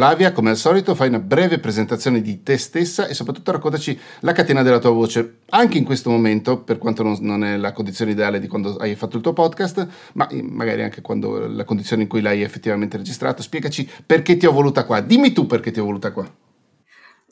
Flavia, 0.00 0.32
come 0.32 0.48
al 0.48 0.56
solito, 0.56 0.94
fai 0.94 1.08
una 1.08 1.18
breve 1.18 1.58
presentazione 1.58 2.22
di 2.22 2.42
te 2.42 2.56
stessa 2.56 3.06
e 3.06 3.12
soprattutto 3.12 3.52
raccontaci 3.52 4.00
la 4.20 4.32
catena 4.32 4.62
della 4.62 4.78
tua 4.78 4.92
voce, 4.92 5.40
anche 5.50 5.76
in 5.76 5.84
questo 5.84 6.08
momento, 6.08 6.62
per 6.62 6.78
quanto 6.78 7.02
non, 7.02 7.44
è 7.44 7.58
la 7.58 7.72
condizione 7.72 8.12
ideale 8.12 8.40
di 8.40 8.46
quando 8.46 8.76
hai 8.76 8.94
fatto 8.94 9.18
il 9.18 9.22
tuo 9.22 9.34
podcast, 9.34 9.86
ma 10.14 10.26
magari 10.40 10.82
anche 10.82 11.02
quando 11.02 11.46
la 11.46 11.64
condizione 11.64 12.04
in 12.04 12.08
cui 12.08 12.22
l'hai 12.22 12.40
effettivamente 12.40 12.96
registrato. 12.96 13.42
Spiegaci 13.42 13.86
perché 14.06 14.38
ti 14.38 14.46
ho 14.46 14.52
voluta 14.52 14.86
qua. 14.86 15.02
Dimmi 15.02 15.32
tu 15.32 15.44
perché 15.44 15.70
ti 15.70 15.80
ho 15.80 15.84
voluta 15.84 16.12
qua. 16.12 16.26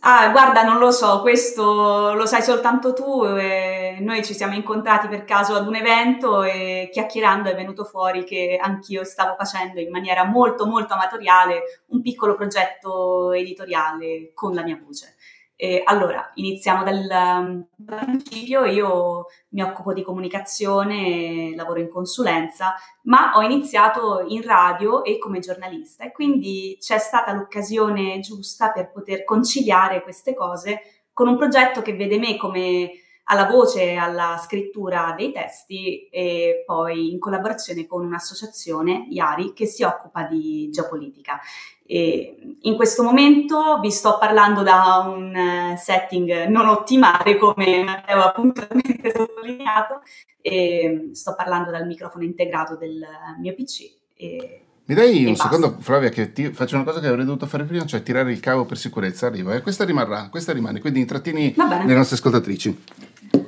Ah, 0.00 0.30
guarda, 0.30 0.62
non 0.62 0.78
lo 0.78 0.92
so, 0.92 1.20
questo 1.22 2.14
lo 2.14 2.24
sai 2.24 2.40
soltanto 2.42 2.92
tu. 2.92 3.24
noi 3.24 4.24
ci 4.24 4.32
siamo 4.32 4.54
incontrati 4.54 5.08
per 5.08 5.24
caso 5.24 5.54
ad 5.54 5.66
un 5.66 5.74
evento 5.74 6.44
e 6.44 6.88
chiacchierando 6.92 7.50
è 7.50 7.54
venuto 7.56 7.84
fuori 7.84 8.22
che 8.24 8.58
anch'io 8.62 9.02
stavo 9.02 9.34
facendo 9.36 9.80
in 9.80 9.90
maniera 9.90 10.24
molto, 10.24 10.66
molto 10.66 10.94
amatoriale 10.94 11.82
un 11.86 12.00
piccolo 12.00 12.36
progetto 12.36 13.32
editoriale 13.32 14.30
con 14.34 14.54
la 14.54 14.62
mia 14.62 14.78
voce. 14.80 15.16
Eh, 15.60 15.82
allora, 15.84 16.30
iniziamo 16.34 16.84
dal, 16.84 17.66
dal, 17.74 18.04
principio, 18.04 18.64
io 18.64 19.26
mi 19.48 19.62
occupo 19.62 19.92
di 19.92 20.04
comunicazione, 20.04 21.52
lavoro 21.56 21.80
in 21.80 21.88
consulenza, 21.88 22.74
ma 23.02 23.32
ho 23.34 23.42
iniziato 23.42 24.24
in 24.28 24.42
radio 24.42 25.02
e 25.02 25.18
come 25.18 25.40
giornalista. 25.40 26.04
E 26.04 26.12
quindi 26.12 26.76
c'è 26.78 26.98
stata 26.98 27.32
l'occasione 27.32 28.20
giusta 28.20 28.70
per 28.70 28.92
poter 28.92 29.24
conciliare 29.24 30.00
queste 30.00 30.32
cose 30.32 31.02
con 31.12 31.26
un 31.26 31.36
progetto 31.36 31.82
che 31.82 31.96
vede 31.96 32.20
me 32.20 32.36
come 32.36 32.92
alla 33.30 33.46
voce 33.46 33.82
e 33.82 33.96
alla 33.96 34.40
scrittura 34.42 35.14
dei 35.16 35.32
testi 35.32 36.08
e 36.08 36.62
poi 36.64 37.12
in 37.12 37.18
collaborazione 37.18 37.86
con 37.86 38.04
un'associazione, 38.04 39.06
IARI, 39.10 39.52
che 39.52 39.66
si 39.66 39.82
occupa 39.82 40.24
di 40.24 40.68
geopolitica. 40.70 41.38
E 41.86 42.56
in 42.62 42.76
questo 42.76 43.02
momento 43.02 43.78
vi 43.80 43.90
sto 43.90 44.18
parlando 44.18 44.62
da 44.62 45.04
un 45.06 45.34
eh, 45.34 45.76
setting 45.76 46.46
non 46.46 46.68
ottimale, 46.68 47.36
come 47.36 47.82
Matteo 47.82 48.20
ha 48.20 48.32
puntualmente 48.32 49.12
sottolineato, 49.14 50.02
e 50.40 51.10
sto 51.12 51.34
parlando 51.34 51.70
dal 51.70 51.86
microfono 51.86 52.24
integrato 52.24 52.76
del 52.76 53.04
mio 53.40 53.54
PC. 53.54 53.90
E 54.14 54.62
mi 54.88 54.94
dai 54.94 55.26
un 55.26 55.32
basta. 55.32 55.50
secondo, 55.50 55.76
Flavia, 55.80 56.08
che 56.08 56.32
ti 56.32 56.50
faccio 56.50 56.76
una 56.76 56.84
cosa 56.84 57.00
che 57.00 57.08
avrei 57.08 57.26
dovuto 57.26 57.44
fare 57.44 57.64
prima, 57.64 57.84
cioè 57.84 58.02
tirare 58.02 58.32
il 58.32 58.40
cavo 58.40 58.64
per 58.64 58.78
sicurezza. 58.78 59.26
Arrivo, 59.26 59.52
eh? 59.52 59.60
questa 59.60 59.84
rimarrà, 59.84 60.28
questa 60.30 60.54
rimane, 60.54 60.80
quindi 60.80 61.00
intrattieni 61.00 61.54
le 61.54 61.94
nostre 61.94 62.16
ascoltatrici. 62.16 62.84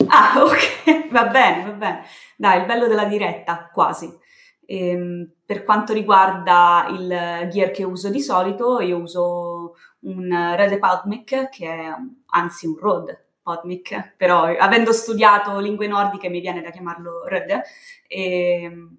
Ah, 0.08 0.34
ok, 0.44 1.08
va 1.10 1.26
bene, 1.26 1.64
va 1.64 1.70
bene. 1.72 2.02
Dai, 2.36 2.60
il 2.60 2.66
bello 2.66 2.86
della 2.86 3.04
diretta, 3.04 3.70
quasi. 3.72 4.12
Ehm, 4.66 5.30
per 5.44 5.64
quanto 5.64 5.92
riguarda 5.92 6.86
il 6.90 7.48
gear 7.50 7.70
che 7.70 7.84
uso 7.84 8.08
di 8.10 8.20
solito, 8.20 8.80
io 8.80 8.98
uso 8.98 9.74
un 10.00 10.54
Rode 10.56 10.78
Podmic, 10.78 11.48
che 11.48 11.66
è 11.66 11.94
anzi 12.26 12.66
un 12.66 12.76
Rode 12.78 13.26
Podmic, 13.42 14.14
però 14.16 14.44
avendo 14.44 14.92
studiato 14.92 15.58
lingue 15.58 15.86
nordiche 15.86 16.28
mi 16.28 16.40
viene 16.40 16.62
da 16.62 16.70
chiamarlo 16.70 17.26
Rode. 17.26 17.62
Ehm, 18.08 18.96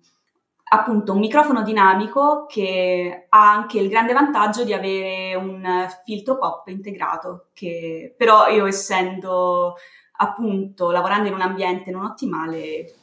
appunto 0.74 1.12
un 1.14 1.20
microfono 1.20 1.64
dinamico 1.64 2.46
che 2.48 3.26
ha 3.28 3.52
anche 3.52 3.78
il 3.80 3.90
grande 3.90 4.14
vantaggio 4.14 4.64
di 4.64 4.74
avere 4.74 5.36
un 5.36 5.88
filtro 6.06 6.38
pop 6.38 6.68
integrato, 6.68 7.48
che 7.54 8.14
però 8.18 8.48
io 8.48 8.66
essendo 8.66 9.76
appunto 10.22 10.92
lavorando 10.92 11.28
in 11.28 11.34
un 11.34 11.42
ambiente 11.42 11.92
non 11.92 12.06
ottimale 12.06 12.94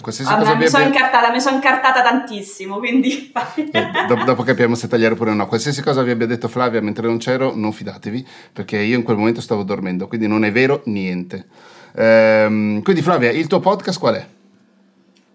Qualsiasi 0.00 0.34
cosa 0.34 0.54
mi, 0.54 0.68
sono 0.68 0.84
incartata, 0.84 1.30
mi 1.30 1.40
sono 1.40 1.56
incartata 1.56 2.02
tantissimo, 2.02 2.78
quindi... 2.78 3.32
Eh, 3.70 4.06
dopo, 4.06 4.24
dopo, 4.24 4.42
capiamo 4.42 4.74
se 4.74 4.88
tagliare 4.88 5.14
oppure 5.14 5.34
no. 5.34 5.46
Qualsiasi 5.46 5.82
cosa 5.82 6.02
vi 6.02 6.10
abbia 6.10 6.26
detto 6.26 6.48
Flavia 6.48 6.80
mentre 6.80 7.06
non 7.06 7.18
c'ero, 7.18 7.54
non 7.54 7.72
fidatevi, 7.72 8.26
perché 8.52 8.78
io 8.78 8.96
in 8.96 9.02
quel 9.02 9.16
momento 9.16 9.40
stavo 9.40 9.62
dormendo, 9.62 10.08
quindi 10.08 10.26
non 10.26 10.44
è 10.44 10.52
vero 10.52 10.82
niente. 10.86 11.46
Ehm, 11.94 12.82
quindi 12.82 13.02
Flavia, 13.02 13.30
il 13.30 13.46
tuo 13.46 13.60
podcast 13.60 13.98
qual 13.98 14.14
è? 14.14 14.26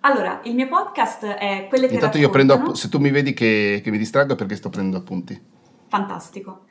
Allora, 0.02 0.42
il 0.44 0.56
mio 0.56 0.68
podcast 0.68 1.26
è 1.26 1.68
Quelle 1.70 1.88
che 1.88 1.94
Intanto 1.94 2.18
io 2.18 2.30
prendo, 2.30 2.74
se 2.76 2.90
tu 2.90 3.00
mi 3.00 3.12
vedi 3.12 3.34
che, 3.34 3.82
che 3.84 3.92
mi 3.92 3.98
distraggo 3.98 4.36
perché 4.36 4.56
sto 4.56 4.70
prendendo 4.70 4.98
appunti. 4.98 5.40
Fantastico. 5.88 6.66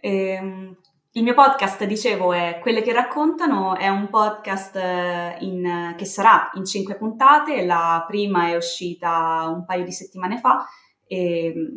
Ehm, 0.00 0.76
il 1.18 1.24
mio 1.24 1.34
podcast, 1.34 1.84
dicevo, 1.84 2.32
è 2.32 2.60
Quelle 2.60 2.80
che 2.80 2.92
raccontano, 2.92 3.76
è 3.76 3.88
un 3.88 4.08
podcast 4.08 4.76
eh, 4.76 5.36
in, 5.40 5.94
che 5.96 6.04
sarà 6.04 6.50
in 6.54 6.64
cinque 6.64 6.94
puntate, 6.94 7.66
la 7.66 8.04
prima 8.06 8.50
è 8.50 8.54
uscita 8.54 9.52
un 9.52 9.64
paio 9.64 9.84
di 9.84 9.90
settimane 9.90 10.38
fa 10.38 10.64
e 11.08 11.52
mm, 11.56 11.76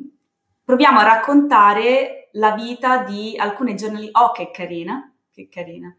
proviamo 0.63 0.99
a 0.99 1.03
raccontare 1.03 2.29
la 2.33 2.51
vita 2.51 3.03
di 3.03 3.35
alcune 3.35 3.73
giornalisti. 3.73 4.11
Oh, 4.13 4.31
che 4.31 4.51
carina, 4.51 5.11
che 5.33 5.49
carina. 5.49 5.95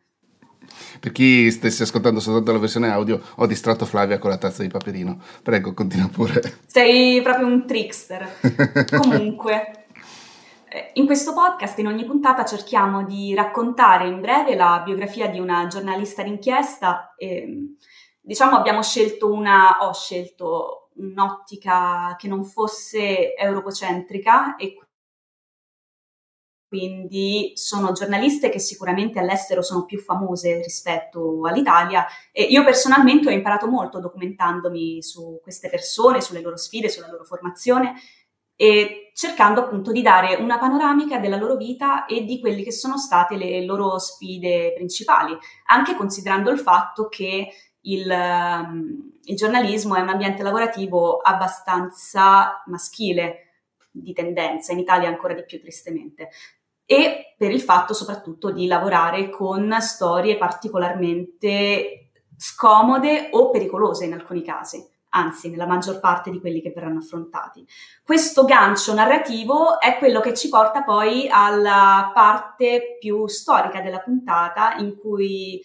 Per 1.00 1.10
chi 1.10 1.50
stesse 1.50 1.82
ascoltando 1.82 2.20
soltanto 2.20 2.52
la 2.52 2.58
versione 2.58 2.92
audio, 2.92 3.20
ho 3.34 3.46
distratto 3.46 3.86
Flavia 3.86 4.20
con 4.20 4.30
la 4.30 4.38
tazza 4.38 4.62
di 4.62 4.68
paperino. 4.68 5.20
Prego, 5.42 5.74
continua 5.74 6.08
pure. 6.08 6.40
Sei 6.66 7.20
proprio 7.22 7.48
un 7.48 7.66
trickster. 7.66 8.38
Comunque. 8.96 9.81
Eh, 10.74 10.92
in 10.94 11.04
questo 11.04 11.34
podcast, 11.34 11.78
in 11.80 11.86
ogni 11.86 12.06
puntata, 12.06 12.46
cerchiamo 12.46 13.04
di 13.04 13.34
raccontare 13.34 14.08
in 14.08 14.22
breve 14.22 14.54
la 14.54 14.80
biografia 14.82 15.28
di 15.28 15.38
una 15.38 15.66
giornalista 15.66 16.22
d'inchiesta. 16.22 17.14
E, 17.18 17.76
diciamo, 18.18 18.56
abbiamo 18.56 18.82
scelto 18.82 19.30
una, 19.30 19.86
ho 19.86 19.92
scelto 19.92 20.88
un'ottica 20.94 22.16
che 22.18 22.26
non 22.26 22.44
fosse 22.44 23.34
europocentrica 23.34 24.56
e 24.56 24.78
quindi 26.66 27.52
sono 27.54 27.92
giornaliste 27.92 28.48
che 28.48 28.58
sicuramente 28.58 29.18
all'estero 29.18 29.60
sono 29.60 29.84
più 29.84 29.98
famose 29.98 30.62
rispetto 30.62 31.42
all'Italia 31.46 32.06
e 32.30 32.44
io 32.44 32.64
personalmente 32.64 33.28
ho 33.28 33.30
imparato 33.30 33.66
molto 33.66 34.00
documentandomi 34.00 35.02
su 35.02 35.38
queste 35.42 35.68
persone, 35.68 36.22
sulle 36.22 36.40
loro 36.40 36.56
sfide, 36.56 36.88
sulla 36.88 37.10
loro 37.10 37.24
formazione 37.24 37.92
e 38.56 39.01
cercando 39.12 39.60
appunto 39.60 39.92
di 39.92 40.02
dare 40.02 40.36
una 40.36 40.58
panoramica 40.58 41.18
della 41.18 41.36
loro 41.36 41.56
vita 41.56 42.06
e 42.06 42.24
di 42.24 42.40
quelle 42.40 42.62
che 42.62 42.72
sono 42.72 42.96
state 42.96 43.36
le 43.36 43.64
loro 43.64 43.98
sfide 43.98 44.72
principali, 44.74 45.36
anche 45.66 45.94
considerando 45.94 46.50
il 46.50 46.58
fatto 46.58 47.08
che 47.08 47.48
il, 47.82 48.08
um, 48.10 49.12
il 49.24 49.36
giornalismo 49.36 49.96
è 49.96 50.00
un 50.00 50.08
ambiente 50.08 50.42
lavorativo 50.42 51.18
abbastanza 51.18 52.62
maschile 52.66 53.48
di 53.90 54.12
tendenza, 54.12 54.72
in 54.72 54.78
Italia 54.78 55.08
ancora 55.08 55.34
di 55.34 55.44
più 55.44 55.60
tristemente, 55.60 56.30
e 56.84 57.34
per 57.36 57.50
il 57.50 57.60
fatto 57.60 57.94
soprattutto 57.94 58.50
di 58.50 58.66
lavorare 58.66 59.28
con 59.30 59.76
storie 59.80 60.36
particolarmente 60.36 62.10
scomode 62.36 63.28
o 63.32 63.50
pericolose 63.50 64.04
in 64.04 64.14
alcuni 64.14 64.42
casi 64.42 64.91
anzi 65.14 65.50
nella 65.50 65.66
maggior 65.66 66.00
parte 66.00 66.30
di 66.30 66.40
quelli 66.40 66.60
che 66.60 66.72
verranno 66.74 66.98
affrontati. 66.98 67.66
Questo 68.02 68.44
gancio 68.44 68.94
narrativo 68.94 69.80
è 69.80 69.96
quello 69.98 70.20
che 70.20 70.34
ci 70.34 70.48
porta 70.48 70.82
poi 70.82 71.28
alla 71.30 72.10
parte 72.14 72.96
più 72.98 73.26
storica 73.26 73.80
della 73.80 74.00
puntata 74.00 74.76
in 74.76 74.96
cui 74.98 75.62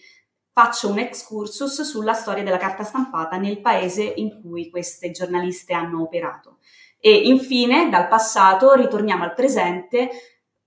faccio 0.52 0.90
un 0.90 0.98
excursus 0.98 1.82
sulla 1.82 2.14
storia 2.14 2.42
della 2.42 2.56
carta 2.56 2.82
stampata 2.82 3.36
nel 3.36 3.60
paese 3.60 4.02
in 4.02 4.40
cui 4.40 4.70
queste 4.70 5.10
giornaliste 5.10 5.72
hanno 5.72 6.02
operato. 6.02 6.58
E 7.00 7.12
infine, 7.12 7.88
dal 7.88 8.08
passato, 8.08 8.74
ritorniamo 8.74 9.22
al 9.22 9.34
presente 9.34 10.10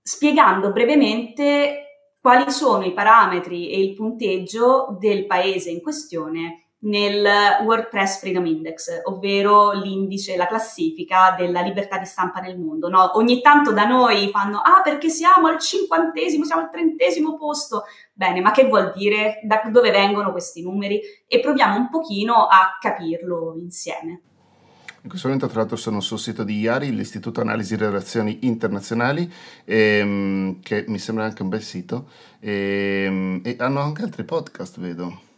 spiegando 0.01 0.71
brevemente 0.71 1.85
quali 2.21 2.49
sono 2.51 2.85
i 2.85 2.93
parametri 2.93 3.69
e 3.69 3.81
il 3.81 3.93
punteggio 3.93 4.95
del 4.99 5.25
paese 5.25 5.71
in 5.71 5.81
questione 5.81 6.70
nel 6.83 7.27
WordPress 7.63 8.19
Freedom 8.19 8.45
Index, 8.45 9.01
ovvero 9.03 9.71
l'indice, 9.73 10.35
la 10.35 10.47
classifica 10.47 11.35
della 11.37 11.61
libertà 11.61 11.97
di 11.97 12.05
stampa 12.05 12.39
nel 12.39 12.57
mondo. 12.57 12.89
No? 12.89 13.17
Ogni 13.17 13.41
tanto 13.41 13.71
da 13.71 13.85
noi 13.85 14.29
fanno, 14.29 14.57
ah 14.57 14.81
perché 14.83 15.09
siamo 15.09 15.47
al 15.47 15.59
cinquantesimo, 15.59 16.45
siamo 16.45 16.63
al 16.63 16.71
trentesimo 16.71 17.37
posto. 17.37 17.83
Bene, 18.13 18.41
ma 18.41 18.51
che 18.51 18.67
vuol 18.67 18.93
dire? 18.95 19.39
Da 19.43 19.61
dove 19.69 19.91
vengono 19.91 20.31
questi 20.31 20.61
numeri? 20.61 20.99
E 21.27 21.39
proviamo 21.39 21.75
un 21.75 21.89
pochino 21.89 22.47
a 22.47 22.77
capirlo 22.79 23.55
insieme. 23.57 24.21
In 25.03 25.09
questo 25.09 25.27
momento, 25.27 25.47
tra 25.47 25.61
l'altro, 25.61 25.77
sono 25.77 25.99
sul 25.99 26.19
sito 26.19 26.43
di 26.43 26.59
IARI, 26.59 26.93
l'Istituto 26.93 27.41
Analisi 27.41 27.73
e 27.73 27.77
Relazioni 27.77 28.39
Internazionali, 28.41 29.31
ehm, 29.65 30.59
che 30.61 30.85
mi 30.87 30.99
sembra 30.99 31.23
anche 31.25 31.41
un 31.41 31.49
bel 31.49 31.63
sito, 31.63 32.07
ehm, 32.39 33.41
e 33.43 33.55
hanno 33.57 33.79
anche 33.79 34.03
altri 34.03 34.23
podcast, 34.23 34.79
vedo. 34.79 35.29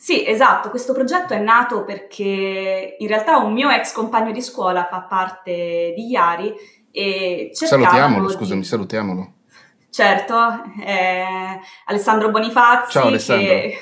Sì, 0.00 0.26
esatto, 0.26 0.70
questo 0.70 0.94
progetto 0.94 1.34
è 1.34 1.38
nato 1.38 1.84
perché 1.84 2.96
in 2.98 3.06
realtà 3.06 3.36
un 3.36 3.52
mio 3.52 3.68
ex 3.68 3.92
compagno 3.92 4.32
di 4.32 4.40
scuola 4.40 4.86
fa 4.86 5.02
parte 5.02 5.92
di 5.94 6.08
Iari 6.08 6.54
e 6.90 7.50
Salutiamolo, 7.52 8.28
di... 8.28 8.32
scusami, 8.32 8.64
salutiamolo. 8.64 9.32
Certo, 9.90 10.62
eh, 10.82 11.60
Alessandro 11.84 12.30
Bonifazzi. 12.30 12.92
Ciao 12.92 13.08
Alessandro. 13.08 13.46
Che... 13.46 13.78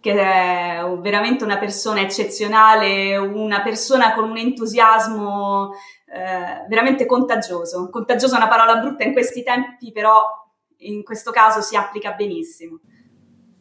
che 0.00 0.12
è 0.20 0.82
veramente 0.98 1.44
una 1.44 1.58
persona 1.58 2.00
eccezionale, 2.00 3.16
una 3.16 3.62
persona 3.62 4.14
con 4.14 4.28
un 4.28 4.36
entusiasmo 4.36 5.74
eh, 6.12 6.66
veramente 6.68 7.06
contagioso. 7.06 7.88
Contagioso 7.88 8.34
è 8.34 8.38
una 8.38 8.48
parola 8.48 8.78
brutta 8.78 9.04
in 9.04 9.12
questi 9.12 9.44
tempi, 9.44 9.92
però 9.92 10.24
in 10.78 11.04
questo 11.04 11.30
caso 11.30 11.60
si 11.60 11.76
applica 11.76 12.14
benissimo. 12.14 12.80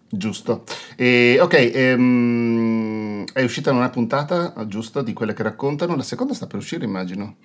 Giusto. 0.10 0.64
E, 0.96 1.38
ok, 1.40 1.72
ehm, 1.74 3.26
è 3.32 3.44
uscita 3.44 3.72
una 3.72 3.90
puntata, 3.90 4.54
giusto, 4.66 5.02
di 5.02 5.14
quelle 5.14 5.34
che 5.34 5.44
raccontano. 5.44 5.96
La 5.96 6.04
seconda 6.04 6.34
sta 6.34 6.48
per 6.48 6.58
uscire, 6.58 6.86
immagino. 6.86 7.36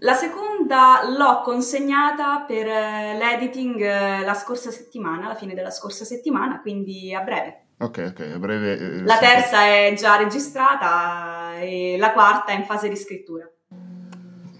La 0.00 0.14
seconda 0.14 1.00
l'ho 1.16 1.40
consegnata 1.42 2.44
per 2.46 2.66
eh, 2.66 3.16
l'editing 3.16 3.80
eh, 3.80 4.24
la 4.24 4.34
scorsa 4.34 4.70
settimana, 4.70 5.26
alla 5.26 5.34
fine 5.34 5.54
della 5.54 5.70
scorsa 5.70 6.04
settimana, 6.04 6.60
quindi 6.60 7.14
a 7.14 7.20
breve. 7.20 7.66
Ok, 7.78 8.12
ok, 8.12 8.32
a 8.34 8.38
breve. 8.38 8.78
Eh, 8.78 9.02
la 9.02 9.18
terza 9.18 9.64
è 9.64 9.94
già 9.96 10.16
registrata 10.16 11.58
e 11.60 11.96
la 11.98 12.12
quarta 12.12 12.52
è 12.52 12.56
in 12.56 12.64
fase 12.64 12.88
di 12.88 12.96
scrittura. 12.96 13.48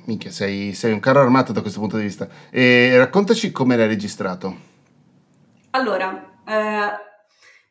Minchia, 0.04 0.30
sei, 0.30 0.72
sei 0.72 0.92
un 0.92 1.00
carro 1.00 1.20
armato 1.20 1.52
da 1.52 1.60
questo 1.60 1.80
punto 1.80 1.96
di 1.96 2.04
vista. 2.04 2.28
E 2.50 2.96
raccontaci 2.96 3.50
come 3.50 3.76
l'hai 3.76 3.88
registrato. 3.88 4.56
Allora, 5.70 6.40
eh, 6.46 7.07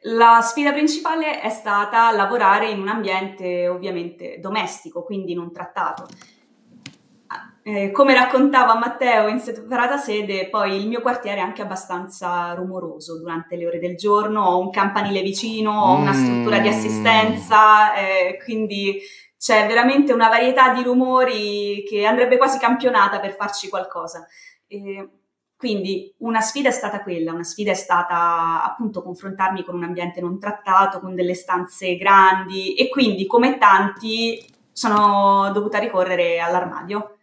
la 0.02 0.42
sfida 0.42 0.72
principale 0.72 1.42
è 1.42 1.50
stata 1.50 2.12
lavorare 2.12 2.70
in 2.70 2.80
un 2.80 2.88
ambiente 2.88 3.68
ovviamente 3.68 4.40
domestico, 4.40 5.04
quindi 5.04 5.34
non 5.34 5.52
trattato. 5.52 6.08
Eh, 7.64 7.92
come 7.92 8.14
raccontava 8.14 8.78
Matteo 8.78 9.28
in 9.28 9.40
separata 9.40 9.98
sede, 9.98 10.48
poi 10.48 10.80
il 10.80 10.88
mio 10.88 11.02
quartiere 11.02 11.40
è 11.40 11.44
anche 11.44 11.62
abbastanza 11.62 12.54
rumoroso 12.54 13.20
durante 13.20 13.58
le 13.58 13.68
ore 13.68 13.80
del 13.80 13.98
giorno, 13.98 14.42
ho 14.42 14.60
un 14.60 14.70
campanile 14.70 15.22
vicino, 15.22 15.72
ho 15.72 15.98
una 15.98 16.14
struttura 16.14 16.60
di 16.60 16.70
mm. 16.70 16.72
assistenza, 16.72 17.94
eh, 17.96 18.40
quindi 18.42 19.02
c'è 19.38 19.68
veramente 19.68 20.14
una 20.14 20.30
varietà 20.30 20.74
di 20.74 20.82
rumori 20.82 21.84
che 21.84 22.06
andrebbe 22.06 22.38
quasi 22.38 22.58
campionata 22.58 23.20
per 23.20 23.36
farci 23.36 23.68
qualcosa. 23.68 24.26
Eh, 24.68 25.10
quindi 25.58 26.14
una 26.20 26.42
sfida 26.42 26.70
è 26.70 26.72
stata 26.72 27.02
quella, 27.02 27.34
una 27.34 27.44
sfida 27.44 27.72
è 27.72 27.76
stata 27.76 28.64
appunto 28.64 29.02
confrontarmi 29.02 29.64
con 29.64 29.76
un 29.76 29.84
ambiente 29.84 30.22
non 30.22 30.40
trattato, 30.40 31.00
con 31.00 31.16
delle 31.16 31.34
stanze 31.34 31.96
grandi 31.98 32.76
e 32.76 32.90
quindi 32.90 33.26
come 33.26 33.58
tanti 33.58 34.46
sono 34.72 35.52
dovuta 35.52 35.80
ricorrere 35.80 36.40
all'armadio 36.40 37.18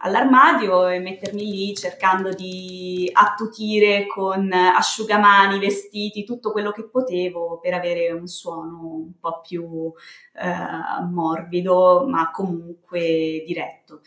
all'armadio 0.00 0.88
e 0.88 0.98
mettermi 0.98 1.44
lì 1.44 1.74
cercando 1.74 2.32
di 2.32 3.08
attutire 3.12 4.06
con 4.06 4.52
asciugamani, 4.52 5.58
vestiti, 5.58 6.24
tutto 6.24 6.52
quello 6.52 6.70
che 6.70 6.84
potevo 6.84 7.58
per 7.60 7.74
avere 7.74 8.10
un 8.10 8.26
suono 8.26 8.80
un 8.82 9.18
po' 9.18 9.40
più 9.40 9.92
eh, 10.34 11.04
morbido, 11.10 12.06
ma 12.06 12.30
comunque 12.30 13.42
diretto. 13.46 14.00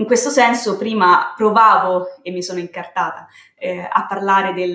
In 0.00 0.06
questo 0.06 0.30
senso 0.30 0.78
prima 0.78 1.34
provavo 1.36 2.06
e 2.22 2.30
mi 2.30 2.42
sono 2.42 2.58
incartata 2.58 3.26
eh, 3.54 3.86
a 3.86 4.06
parlare 4.06 4.54
del 4.54 4.74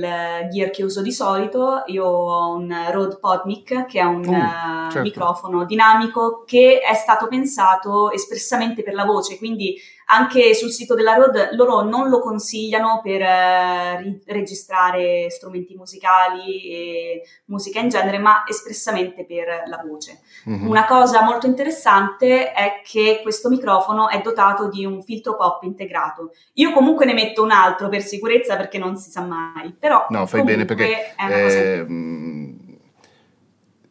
gear 0.51 0.69
che 0.69 0.83
uso 0.83 1.01
di 1.01 1.11
solito. 1.11 1.81
Io 1.87 2.05
ho 2.05 2.53
un 2.53 2.71
Rode 2.91 3.17
Podmic 3.19 3.87
che 3.87 3.99
è 3.99 4.03
un 4.03 4.19
uh, 4.19 4.91
certo. 4.91 5.01
microfono 5.01 5.65
dinamico 5.65 6.43
che 6.45 6.79
è 6.79 6.93
stato 6.93 7.27
pensato 7.27 8.11
espressamente 8.11 8.83
per 8.83 8.93
la 8.93 9.03
voce, 9.03 9.39
quindi 9.39 9.75
anche 10.05 10.53
sul 10.53 10.71
sito 10.71 10.93
della 10.95 11.15
Rode 11.15 11.49
loro 11.53 11.81
non 11.81 12.09
lo 12.09 12.19
consigliano 12.19 13.01
per 13.03 13.21
uh, 13.21 14.01
ri- 14.01 14.21
registrare 14.25 15.29
strumenti 15.29 15.75
musicali 15.75 16.69
e 16.71 17.21
musica 17.45 17.79
in 17.79 17.89
genere, 17.89 18.17
ma 18.17 18.43
espressamente 18.47 19.25
per 19.25 19.63
la 19.67 19.83
voce. 19.87 20.21
Mm-hmm. 20.49 20.67
Una 20.67 20.85
cosa 20.85 21.23
molto 21.23 21.47
interessante 21.47 22.51
è 22.51 22.81
che 22.83 23.19
questo 23.23 23.49
microfono 23.49 24.09
è 24.09 24.21
dotato 24.21 24.69
di 24.69 24.85
un 24.85 25.01
filtro 25.01 25.35
pop 25.35 25.63
integrato. 25.63 26.31
Io 26.53 26.71
comunque 26.71 27.05
ne 27.05 27.13
metto 27.13 27.43
un 27.43 27.51
altro 27.51 27.89
per 27.89 28.01
sicurezza 28.01 28.55
perché 28.55 28.77
non 28.77 28.95
si 28.97 29.09
sa 29.09 29.21
mai, 29.21 29.73
però 29.77 30.05
no, 30.09 30.25
fai 30.25 30.43
bene 30.43 30.65
perché 30.65 31.15
è 31.15 31.25
una 31.25 31.41
cosa 31.41 31.57
eh, 31.57 31.85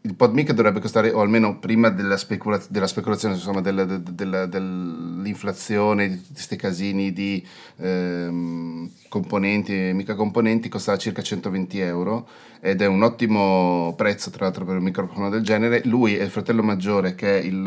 il 0.07 0.17
PodMic 0.17 0.53
dovrebbe 0.53 0.81
costare, 0.81 1.11
o 1.13 1.23
almeno 1.23 1.59
prima 1.59 1.89
della, 1.89 2.19
specula- 2.19 2.61
della 2.69 2.87
speculazione, 2.87 3.37
insomma, 3.37 3.63
della, 3.63 3.87
della, 3.87 4.45
dell'inflazione, 4.45 6.09
di 6.09 6.17
tutti 6.17 6.33
questi 6.35 6.57
casini 6.57 7.11
di 7.15 7.43
ehm, 7.79 8.91
componenti 9.09 9.89
e 9.89 9.93
mica 9.95 10.15
componenti, 10.15 10.69
costava 10.69 10.99
circa 10.99 11.23
120 11.23 11.81
euro 11.81 12.29
ed 12.61 12.83
è 12.83 12.87
un 12.87 13.03
ottimo 13.03 13.95
prezzo, 13.97 14.29
tra 14.29 14.45
l'altro, 14.45 14.67
per 14.67 14.77
un 14.77 14.83
microfono 14.83 15.31
del 15.31 15.43
genere. 15.43 15.81
Lui 15.87 16.15
è 16.17 16.23
il 16.23 16.31
fratello 16.31 16.63
maggiore 16.63 17.15
che 17.15 17.39
è 17.39 17.43
il... 17.43 17.63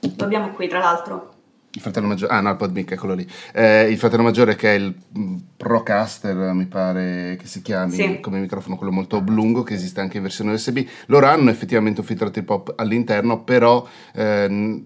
Lo 0.00 0.24
abbiamo 0.24 0.52
qui, 0.52 0.68
tra 0.68 0.78
l'altro. 0.78 1.37
Il 1.72 1.82
fratello 1.82 2.06
maggiore, 2.06 2.32
ah 2.32 2.40
no, 2.40 2.50
il 2.50 2.56
PodMic, 2.56 2.92
eccolo 2.92 3.14
lì. 3.14 3.26
Eh, 3.52 3.90
il 3.90 3.98
fratello 3.98 4.22
maggiore 4.22 4.56
che 4.56 4.74
è 4.74 4.78
il 4.78 4.94
mm, 5.18 5.36
Procaster, 5.56 6.52
mi 6.52 6.66
pare 6.66 7.36
che 7.38 7.46
si 7.46 7.60
chiami, 7.60 7.92
sì. 7.92 8.20
come 8.20 8.40
microfono, 8.40 8.76
quello 8.76 8.92
molto 8.92 9.16
oblungo, 9.16 9.62
che 9.62 9.74
esiste 9.74 10.00
anche 10.00 10.16
in 10.16 10.22
versione 10.22 10.52
USB. 10.52 10.84
Loro 11.06 11.26
hanno 11.26 11.50
effettivamente 11.50 12.00
un 12.00 12.06
filtro 12.06 12.30
trip 12.30 12.48
hop 12.48 12.72
all'interno, 12.76 13.42
però 13.44 13.86
eh, 14.14 14.82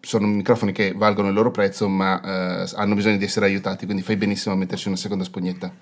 sono 0.00 0.26
microfoni 0.26 0.72
che 0.72 0.92
valgono 0.94 1.28
il 1.28 1.34
loro 1.34 1.50
prezzo, 1.50 1.88
ma 1.88 2.20
eh, 2.64 2.70
hanno 2.74 2.94
bisogno 2.94 3.16
di 3.16 3.24
essere 3.24 3.46
aiutati, 3.46 3.84
quindi 3.84 4.02
fai 4.02 4.16
benissimo 4.16 4.54
a 4.54 4.58
metterci 4.58 4.88
una 4.88 4.96
seconda 4.96 5.24
spugnetta. 5.24 5.72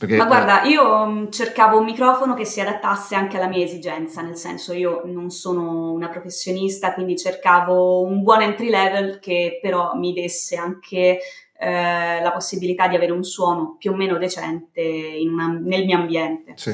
Perché, 0.00 0.16
Ma 0.16 0.24
guarda, 0.24 0.62
io 0.62 1.06
mm, 1.06 1.26
cercavo 1.28 1.76
un 1.76 1.84
microfono 1.84 2.32
che 2.32 2.46
si 2.46 2.58
adattasse 2.58 3.14
anche 3.14 3.36
alla 3.36 3.48
mia 3.48 3.62
esigenza, 3.62 4.22
nel 4.22 4.36
senso 4.36 4.72
io 4.72 5.02
non 5.04 5.28
sono 5.28 5.92
una 5.92 6.08
professionista, 6.08 6.94
quindi 6.94 7.18
cercavo 7.18 8.00
un 8.00 8.22
buon 8.22 8.40
entry 8.40 8.70
level 8.70 9.18
che 9.18 9.58
però 9.60 9.94
mi 9.96 10.14
desse 10.14 10.56
anche 10.56 11.18
eh, 11.58 12.22
la 12.22 12.32
possibilità 12.32 12.88
di 12.88 12.96
avere 12.96 13.12
un 13.12 13.24
suono 13.24 13.76
più 13.78 13.92
o 13.92 13.94
meno 13.94 14.16
decente 14.16 14.82
una, 15.30 15.48
nel 15.48 15.84
mio 15.84 15.98
ambiente. 15.98 16.54
Sì. 16.56 16.70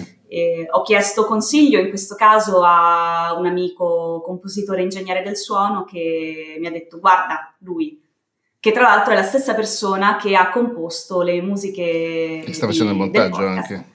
ho 0.70 0.82
chiesto 0.82 1.24
consiglio 1.24 1.80
in 1.80 1.88
questo 1.88 2.14
caso 2.14 2.62
a 2.62 3.34
un 3.36 3.46
amico 3.46 4.22
compositore 4.24 4.82
ingegnere 4.82 5.22
del 5.22 5.36
suono 5.36 5.82
che 5.82 6.58
mi 6.60 6.66
ha 6.68 6.70
detto 6.70 7.00
guarda 7.00 7.56
lui 7.58 8.05
che 8.60 8.72
tra 8.72 8.82
l'altro 8.82 9.12
è 9.12 9.16
la 9.16 9.22
stessa 9.22 9.54
persona 9.54 10.16
che 10.16 10.34
ha 10.34 10.50
composto 10.50 11.22
le 11.22 11.40
musiche. 11.40 12.42
Che 12.44 12.52
sta 12.52 12.66
facendo 12.66 12.92
il 12.92 12.98
montaggio 12.98 13.46
anche. 13.46 13.94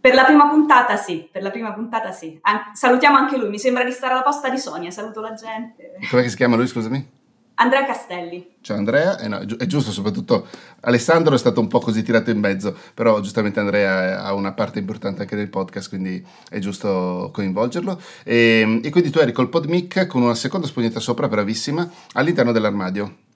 Per 0.00 0.14
la 0.14 0.24
prima 0.24 0.48
puntata 0.48 0.96
sì, 0.96 1.28
per 1.30 1.42
la 1.42 1.50
prima 1.50 1.72
puntata 1.72 2.12
sì. 2.12 2.38
An- 2.42 2.70
salutiamo 2.72 3.16
anche 3.16 3.36
lui, 3.36 3.48
mi 3.48 3.58
sembra 3.58 3.84
di 3.84 3.90
stare 3.90 4.12
alla 4.12 4.22
posta 4.22 4.48
di 4.48 4.58
Sonia, 4.58 4.90
saluto 4.90 5.20
la 5.20 5.34
gente. 5.34 5.94
Come 6.08 6.28
si 6.28 6.36
chiama 6.36 6.56
lui, 6.56 6.68
scusami? 6.68 7.16
Andrea 7.60 7.84
Castelli. 7.84 8.54
Ciao 8.60 8.76
Andrea, 8.76 9.18
eh 9.18 9.26
no, 9.26 9.38
è 9.38 9.66
giusto 9.66 9.90
soprattutto 9.90 10.46
Alessandro 10.82 11.34
è 11.34 11.38
stato 11.38 11.58
un 11.58 11.66
po' 11.66 11.80
così 11.80 12.02
tirato 12.02 12.30
in 12.30 12.38
mezzo, 12.38 12.76
però 12.94 13.18
giustamente 13.20 13.58
Andrea 13.58 14.22
ha 14.22 14.32
una 14.34 14.52
parte 14.52 14.78
importante 14.78 15.22
anche 15.22 15.34
del 15.34 15.48
podcast, 15.48 15.88
quindi 15.88 16.24
è 16.48 16.58
giusto 16.60 17.30
coinvolgerlo. 17.32 18.00
E, 18.22 18.60
ehm, 18.60 18.80
e 18.84 18.90
quindi 18.90 19.10
tu 19.10 19.18
eri 19.18 19.32
col 19.32 19.48
PodMic 19.48 20.06
con 20.06 20.22
una 20.22 20.36
seconda 20.36 20.68
spugnetta 20.68 21.00
sopra, 21.00 21.26
bravissima, 21.26 21.90
all'interno 22.12 22.52
dell'armadio. 22.52 23.26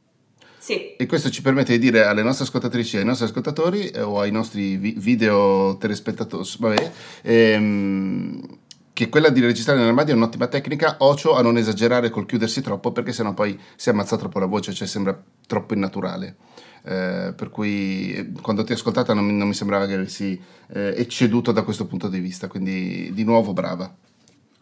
Sì. 0.62 0.94
E 0.94 1.06
questo 1.06 1.28
ci 1.28 1.42
permette 1.42 1.72
di 1.72 1.80
dire 1.80 2.04
alle 2.04 2.22
nostre 2.22 2.44
ascoltatrici 2.44 2.96
ai 2.96 3.04
nostri 3.04 3.26
ascoltatori 3.26 3.88
eh, 3.88 4.00
o 4.00 4.20
ai 4.20 4.30
nostri 4.30 4.76
vi- 4.76 4.94
video 4.96 5.76
telespettatori 5.76 6.48
vabbè, 6.56 6.92
ehm, 7.22 8.58
che 8.92 9.08
quella 9.08 9.30
di 9.30 9.40
registrare 9.40 9.80
nell'armadio 9.80 10.14
è 10.14 10.16
un'ottima 10.16 10.46
tecnica, 10.46 10.98
ocio 11.00 11.34
a 11.34 11.42
non 11.42 11.56
esagerare 11.56 12.10
col 12.10 12.26
chiudersi 12.26 12.60
troppo 12.60 12.92
perché 12.92 13.12
sennò 13.12 13.34
poi 13.34 13.58
si 13.74 13.90
ammazza 13.90 14.16
troppo 14.16 14.38
la 14.38 14.46
voce, 14.46 14.72
cioè 14.72 14.86
sembra 14.86 15.20
troppo 15.48 15.74
innaturale. 15.74 16.36
Eh, 16.84 17.32
per 17.34 17.50
cui 17.50 18.12
eh, 18.12 18.30
quando 18.40 18.62
ti 18.62 18.70
ho 18.70 18.76
ascoltata 18.76 19.14
non 19.14 19.24
mi, 19.24 19.32
non 19.32 19.48
mi 19.48 19.54
sembrava 19.54 19.86
che 19.86 19.94
avessi 19.94 20.40
eh, 20.74 20.94
ecceduto 20.96 21.50
da 21.50 21.62
questo 21.62 21.86
punto 21.86 22.06
di 22.06 22.20
vista, 22.20 22.46
quindi 22.46 23.10
di 23.12 23.24
nuovo 23.24 23.52
brava. 23.52 23.92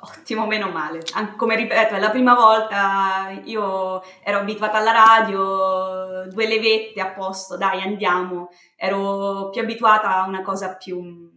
Ottimo, 0.02 0.46
meno 0.46 0.70
male. 0.70 1.02
come 1.36 1.56
ripeto, 1.56 1.94
è 1.94 1.98
la 1.98 2.10
prima 2.10 2.34
volta, 2.34 3.38
io 3.44 4.02
ero 4.22 4.38
abituata 4.38 4.78
alla 4.78 4.92
radio, 4.92 6.26
due 6.30 6.46
levette 6.46 7.00
a 7.00 7.08
posto, 7.08 7.58
dai 7.58 7.82
andiamo. 7.82 8.50
Ero 8.76 9.50
più 9.50 9.60
abituata 9.60 10.22
a 10.22 10.26
una 10.26 10.40
cosa 10.40 10.74
più 10.76 11.30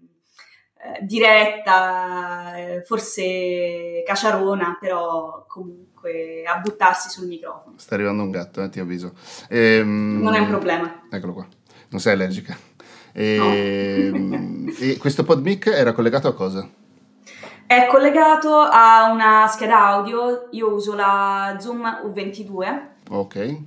eh, 0.78 1.06
diretta, 1.06 2.56
eh, 2.56 2.84
forse 2.86 4.02
caciarona, 4.06 4.78
però 4.80 5.46
comunque 5.48 6.44
a 6.46 6.60
buttarsi 6.60 7.10
sul 7.10 7.28
microfono. 7.28 7.76
Sta 7.78 7.96
arrivando 7.96 8.24
un 8.24 8.32
gatto, 8.32 8.64
eh, 8.64 8.70
ti 8.70 8.80
avviso. 8.80 9.14
Ehm, 9.50 10.22
non 10.22 10.36
è 10.36 10.40
un 10.40 10.48
problema. 10.48 11.02
Eccolo 11.10 11.34
qua, 11.34 11.48
non 11.90 12.00
sei 12.00 12.14
allergica. 12.14 12.58
E, 13.12 14.10
no. 14.14 14.72
e 14.80 14.98
questo 14.98 15.24
PodMic 15.24 15.68
era 15.68 15.92
collegato 15.92 16.30
a 16.30 16.34
cosa? 16.34 16.82
È 17.74 17.88
collegato 17.88 18.60
a 18.60 19.10
una 19.12 19.48
scheda 19.48 19.88
audio, 19.88 20.48
io 20.52 20.76
uso 20.76 20.94
la 20.94 21.58
Zoom 21.60 21.82
U22. 22.06 22.82
Ok. 23.10 23.62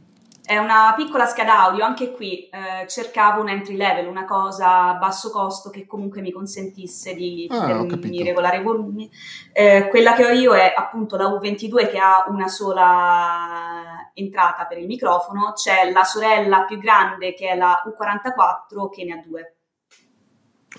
È 0.44 0.56
una 0.58 0.94
piccola 0.96 1.26
scheda 1.26 1.64
audio, 1.64 1.84
anche 1.84 2.12
qui 2.12 2.48
eh, 2.48 2.86
cercavo 2.86 3.40
un 3.40 3.48
entry 3.48 3.74
level, 3.74 4.06
una 4.06 4.24
cosa 4.24 4.90
a 4.90 4.94
basso 4.94 5.30
costo 5.30 5.70
che 5.70 5.86
comunque 5.86 6.20
mi 6.20 6.30
consentisse 6.30 7.14
di 7.14 7.48
ah, 7.50 7.66
regolare 7.66 8.58
i 8.58 8.62
volumi. 8.62 9.10
Eh, 9.52 9.88
quella 9.88 10.12
che 10.12 10.24
ho 10.24 10.30
io 10.30 10.54
è 10.54 10.72
appunto 10.76 11.16
la 11.16 11.28
U22 11.28 11.90
che 11.90 11.98
ha 11.98 12.26
una 12.28 12.46
sola 12.46 14.12
entrata 14.14 14.66
per 14.66 14.78
il 14.78 14.86
microfono, 14.86 15.52
c'è 15.52 15.90
la 15.90 16.04
sorella 16.04 16.62
più 16.62 16.78
grande 16.78 17.34
che 17.34 17.48
è 17.48 17.56
la 17.56 17.82
U44 17.84 18.88
che 18.88 19.02
ne 19.02 19.12
ha 19.14 19.22
due. 19.26 19.55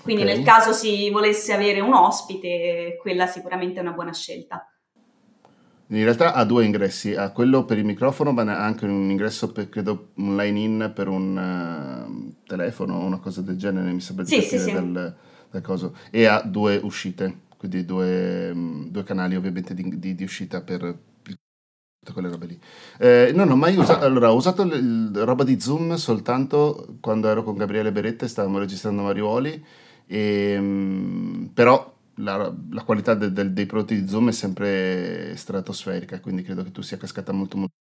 Quindi 0.02 0.22
okay. 0.22 0.36
nel 0.36 0.44
caso 0.44 0.72
si 0.72 1.10
volesse 1.10 1.52
avere 1.52 1.80
un 1.80 1.92
ospite, 1.92 2.96
quella 3.00 3.26
sicuramente 3.26 3.78
è 3.78 3.82
una 3.82 3.92
buona 3.92 4.12
scelta. 4.12 4.66
In 5.90 6.02
realtà 6.02 6.34
ha 6.34 6.44
due 6.44 6.66
ingressi, 6.66 7.14
ha 7.14 7.30
quello 7.30 7.64
per 7.64 7.78
il 7.78 7.84
microfono, 7.84 8.32
ma 8.32 8.42
ha 8.42 8.62
anche 8.62 8.84
un 8.84 9.10
ingresso 9.10 9.52
per, 9.52 9.70
credo, 9.70 10.10
un 10.16 10.36
line-in 10.36 10.92
per 10.94 11.08
un 11.08 11.34
uh, 11.34 12.44
telefono 12.46 12.96
o 12.96 13.04
una 13.04 13.18
cosa 13.18 13.40
del 13.40 13.56
genere, 13.56 13.90
mi 13.90 14.00
sembra 14.00 14.24
di 14.24 14.30
sì, 14.30 14.58
sì, 14.58 14.70
dal, 14.70 15.16
dal 15.50 15.62
coso. 15.62 15.96
E 16.10 16.26
ha 16.26 16.42
due 16.42 16.78
uscite, 16.82 17.40
quindi 17.56 17.86
due, 17.86 18.50
um, 18.50 18.90
due 18.90 19.02
canali 19.02 19.34
ovviamente 19.34 19.72
di, 19.72 19.98
di, 19.98 20.14
di 20.14 20.24
uscita 20.24 20.60
per, 20.60 20.94
tutte 22.08 22.12
quelle 22.12 22.28
robe 22.28 22.46
lì. 22.46 22.60
Eh, 22.98 23.32
non 23.34 23.50
ho 23.50 23.56
mai 23.56 23.76
usato, 23.76 24.04
allora 24.04 24.32
ho 24.32 24.36
usato 24.36 24.64
l, 24.64 25.10
l, 25.12 25.18
roba 25.18 25.44
di 25.44 25.60
Zoom 25.60 25.94
soltanto 25.94 26.96
quando 27.00 27.28
ero 27.28 27.42
con 27.42 27.56
Gabriele 27.56 27.92
Beretta 27.92 28.24
e 28.24 28.28
stavamo 28.28 28.58
registrando 28.58 29.02
Mariuoli, 29.02 29.64
e, 30.08 30.56
um, 30.58 31.50
però 31.52 31.94
la, 32.16 32.52
la 32.70 32.82
qualità 32.82 33.14
de, 33.14 33.30
de, 33.30 33.52
dei 33.52 33.66
prodotti 33.66 34.00
di 34.00 34.08
Zoom 34.08 34.30
è 34.30 34.32
sempre 34.32 35.36
stratosferica, 35.36 36.20
quindi 36.20 36.42
credo 36.42 36.64
che 36.64 36.72
tu 36.72 36.80
sia 36.80 36.96
cascata 36.96 37.32
molto 37.32 37.56
molto. 37.58 37.74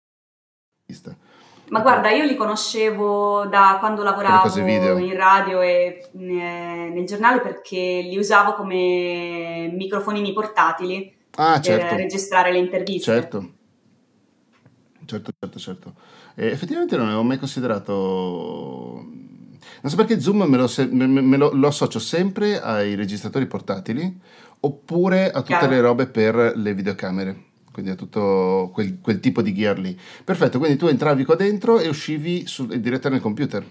Ma 1.70 1.80
guarda, 1.82 2.12
io 2.12 2.26
li 2.26 2.36
conoscevo 2.36 3.46
da 3.48 3.78
quando 3.80 4.04
lavoravo 4.04 4.60
in 4.60 5.16
radio 5.16 5.62
e 5.62 6.10
eh, 6.12 6.92
nel 6.94 7.06
giornale 7.06 7.42
perché 7.42 8.02
li 8.04 8.18
usavo 8.18 8.54
come 8.54 9.72
microfonini 9.74 10.32
portatili 10.32 11.12
ah, 11.36 11.54
per 11.54 11.64
certo. 11.64 11.96
registrare 11.96 12.52
le 12.52 12.60
interviste. 12.60 13.12
Certo, 13.12 13.54
certo, 15.06 15.32
certo, 15.40 15.60
certo. 15.60 15.94
E 16.36 16.48
effettivamente 16.48 16.98
non 16.98 17.08
avevo 17.08 17.24
mai 17.24 17.40
considerato 17.40 19.04
non 19.86 19.94
so 19.94 19.98
perché 19.98 20.20
Zoom 20.20 20.42
me 20.48 20.58
lo, 20.58 20.68
me, 20.90 21.22
me 21.22 21.38
lo, 21.38 21.52
lo 21.54 21.68
associo 21.68 22.00
sempre 22.00 22.60
ai 22.60 22.96
registratori 22.96 23.46
portatili 23.46 24.20
oppure 24.62 25.30
a 25.30 25.42
tutte 25.42 25.60
Chiaro. 25.60 25.70
le 25.70 25.80
robe 25.80 26.08
per 26.08 26.54
le 26.56 26.74
videocamere 26.74 27.44
quindi 27.72 27.92
a 27.92 27.96
tutto 27.96 28.72
quel, 28.74 29.00
quel, 29.00 29.20
tipo 29.20 29.42
di 29.42 29.54
gear 29.54 29.78
lì. 29.78 30.00
Perfetto, 30.24 30.60
quindi 30.60 30.78
tu 30.78 30.88
entravi 30.88 31.26
qua 31.26 31.36
dentro 31.36 31.78
e 31.78 31.90
uscivi 31.90 32.48
su, 32.48 32.68
diretta 32.68 33.10
nel 33.10 33.20
computer. 33.20 33.70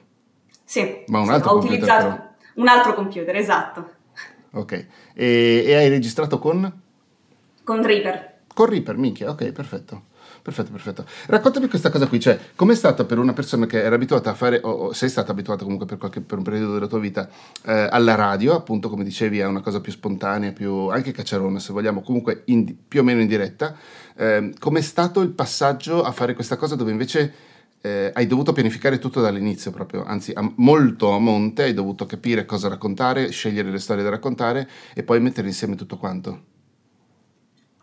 Sì, 0.62 1.04
ma 1.06 1.20
un 1.20 1.24
sì, 1.24 1.32
altro 1.32 1.50
ho 1.50 1.52
computer. 1.54 1.78
utilizzato 1.78 2.08
però. 2.08 2.30
un 2.56 2.68
altro 2.68 2.94
computer, 2.94 3.34
esatto. 3.34 3.90
Ok, 4.50 4.86
e, 5.14 5.64
e 5.66 5.74
hai 5.74 5.88
registrato 5.88 6.38
con? 6.38 6.80
Con 7.64 7.82
Reaper. 7.82 8.40
Con 8.52 8.66
Reaper, 8.66 8.96
minchia, 8.98 9.30
ok, 9.30 9.52
perfetto. 9.52 10.02
Perfetto, 10.44 10.72
perfetto. 10.72 11.06
Raccontami 11.28 11.68
questa 11.68 11.88
cosa 11.88 12.06
qui, 12.06 12.20
cioè, 12.20 12.38
com'è 12.54 12.74
stata 12.74 13.06
per 13.06 13.16
una 13.16 13.32
persona 13.32 13.64
che 13.64 13.82
era 13.82 13.94
abituata 13.94 14.28
a 14.28 14.34
fare, 14.34 14.60
o, 14.62 14.68
o 14.68 14.92
sei 14.92 15.08
stata 15.08 15.32
abituata 15.32 15.62
comunque 15.64 15.86
per, 15.86 15.96
qualche, 15.96 16.20
per 16.20 16.36
un 16.36 16.44
periodo 16.44 16.74
della 16.74 16.86
tua 16.86 16.98
vita 16.98 17.26
eh, 17.64 17.88
alla 17.90 18.14
radio, 18.14 18.54
appunto, 18.54 18.90
come 18.90 19.04
dicevi, 19.04 19.40
a 19.40 19.48
una 19.48 19.62
cosa 19.62 19.80
più 19.80 19.90
spontanea, 19.90 20.52
più 20.52 20.88
anche 20.88 21.12
cacciarona, 21.12 21.58
se 21.58 21.72
vogliamo, 21.72 22.02
comunque 22.02 22.42
in, 22.48 22.76
più 22.86 23.00
o 23.00 23.04
meno 23.04 23.22
in 23.22 23.26
diretta. 23.26 23.74
Eh, 24.16 24.52
com'è 24.58 24.82
stato 24.82 25.22
il 25.22 25.30
passaggio 25.30 26.02
a 26.02 26.12
fare 26.12 26.34
questa 26.34 26.58
cosa 26.58 26.76
dove 26.76 26.90
invece 26.90 27.32
eh, 27.80 28.10
hai 28.14 28.26
dovuto 28.26 28.52
pianificare 28.52 28.98
tutto 28.98 29.22
dall'inizio 29.22 29.70
proprio, 29.70 30.04
anzi 30.04 30.32
a, 30.34 30.46
molto 30.56 31.12
a 31.12 31.18
monte, 31.18 31.62
hai 31.62 31.72
dovuto 31.72 32.04
capire 32.04 32.44
cosa 32.44 32.68
raccontare, 32.68 33.30
scegliere 33.30 33.70
le 33.70 33.78
storie 33.78 34.04
da 34.04 34.10
raccontare 34.10 34.68
e 34.92 35.02
poi 35.04 35.20
mettere 35.20 35.46
insieme 35.46 35.74
tutto 35.74 35.96
quanto? 35.96 36.42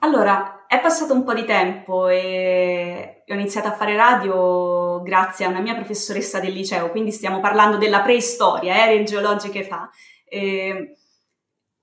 Allora, 0.04 0.61
è 0.72 0.80
passato 0.80 1.12
un 1.12 1.26
po' 1.26 1.34
di 1.34 1.44
tempo 1.44 2.08
e 2.08 3.24
ho 3.28 3.34
iniziato 3.34 3.68
a 3.68 3.74
fare 3.74 3.94
radio 3.94 5.02
grazie 5.02 5.44
a 5.44 5.50
una 5.50 5.60
mia 5.60 5.76
professoressa 5.76 6.40
del 6.40 6.54
liceo, 6.54 6.92
quindi 6.92 7.12
stiamo 7.12 7.42
parlando 7.42 7.76
della 7.76 8.00
preistoria, 8.00 8.86
ere 8.86 9.04
geologiche 9.04 9.66
fa. 9.66 9.90
E 10.24 10.96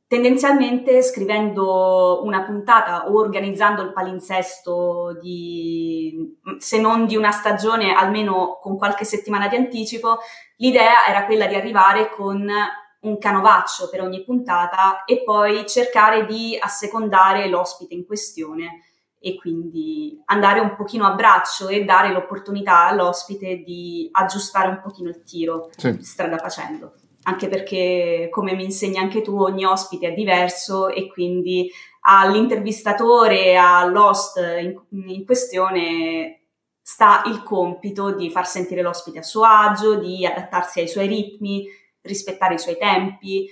tendenzialmente 0.07 1.03
scrivendo 1.03 2.23
una 2.25 2.45
puntata 2.45 3.11
o 3.11 3.19
organizzando 3.19 3.83
il 3.83 3.93
palinsesto 3.93 5.19
di, 5.21 6.39
se 6.57 6.81
non 6.81 7.05
di 7.05 7.15
una 7.15 7.31
stagione, 7.31 7.93
almeno 7.93 8.59
con 8.59 8.79
qualche 8.79 9.05
settimana 9.05 9.49
di 9.49 9.57
anticipo, 9.57 10.21
l'idea 10.57 11.05
era 11.07 11.27
quella 11.27 11.47
di 11.47 11.57
arrivare 11.57 12.09
con 12.09 12.51
un 13.01 13.19
canovaccio 13.19 13.89
per 13.89 14.03
ogni 14.03 14.25
puntata 14.25 15.05
e 15.05 15.23
poi 15.23 15.67
cercare 15.67 16.27
di 16.27 16.59
assecondare 16.61 17.49
l'ospite 17.49 17.95
in 17.95 18.05
questione 18.05 18.83
e 19.21 19.37
quindi 19.37 20.21
andare 20.27 20.61
un 20.61 20.77
pochino 20.77 21.05
a 21.07 21.15
braccio 21.15 21.69
e 21.69 21.85
dare 21.85 22.13
l'opportunità 22.13 22.87
all'ospite 22.87 23.63
di 23.65 24.09
aggiustare 24.13 24.69
un 24.69 24.81
pochino 24.81 25.09
il 25.09 25.23
tiro 25.23 25.71
sì. 25.77 25.97
strada 26.03 26.39
facendo. 26.39 26.95
Anche 27.25 27.49
perché, 27.49 28.29
come 28.31 28.55
mi 28.55 28.65
insegni 28.65 28.97
anche 28.97 29.21
tu, 29.21 29.39
ogni 29.39 29.65
ospite 29.65 30.09
è 30.09 30.15
diverso 30.15 30.89
e 30.89 31.09
quindi 31.09 31.71
all'intervistatore, 32.01 33.57
all'host 33.57 34.39
in, 34.39 34.81
in 35.09 35.25
questione 35.27 36.45
sta 36.81 37.23
il 37.27 37.43
compito 37.43 38.13
di 38.15 38.31
far 38.31 38.47
sentire 38.47 38.81
l'ospite 38.81 39.19
a 39.19 39.23
suo 39.23 39.43
agio, 39.43 39.97
di 39.97 40.25
adattarsi 40.25 40.81
ai 40.81 40.89
suoi 40.89 41.07
ritmi, 41.07 41.67
rispettare 42.03 42.55
i 42.55 42.59
suoi 42.59 42.77
tempi 42.77 43.47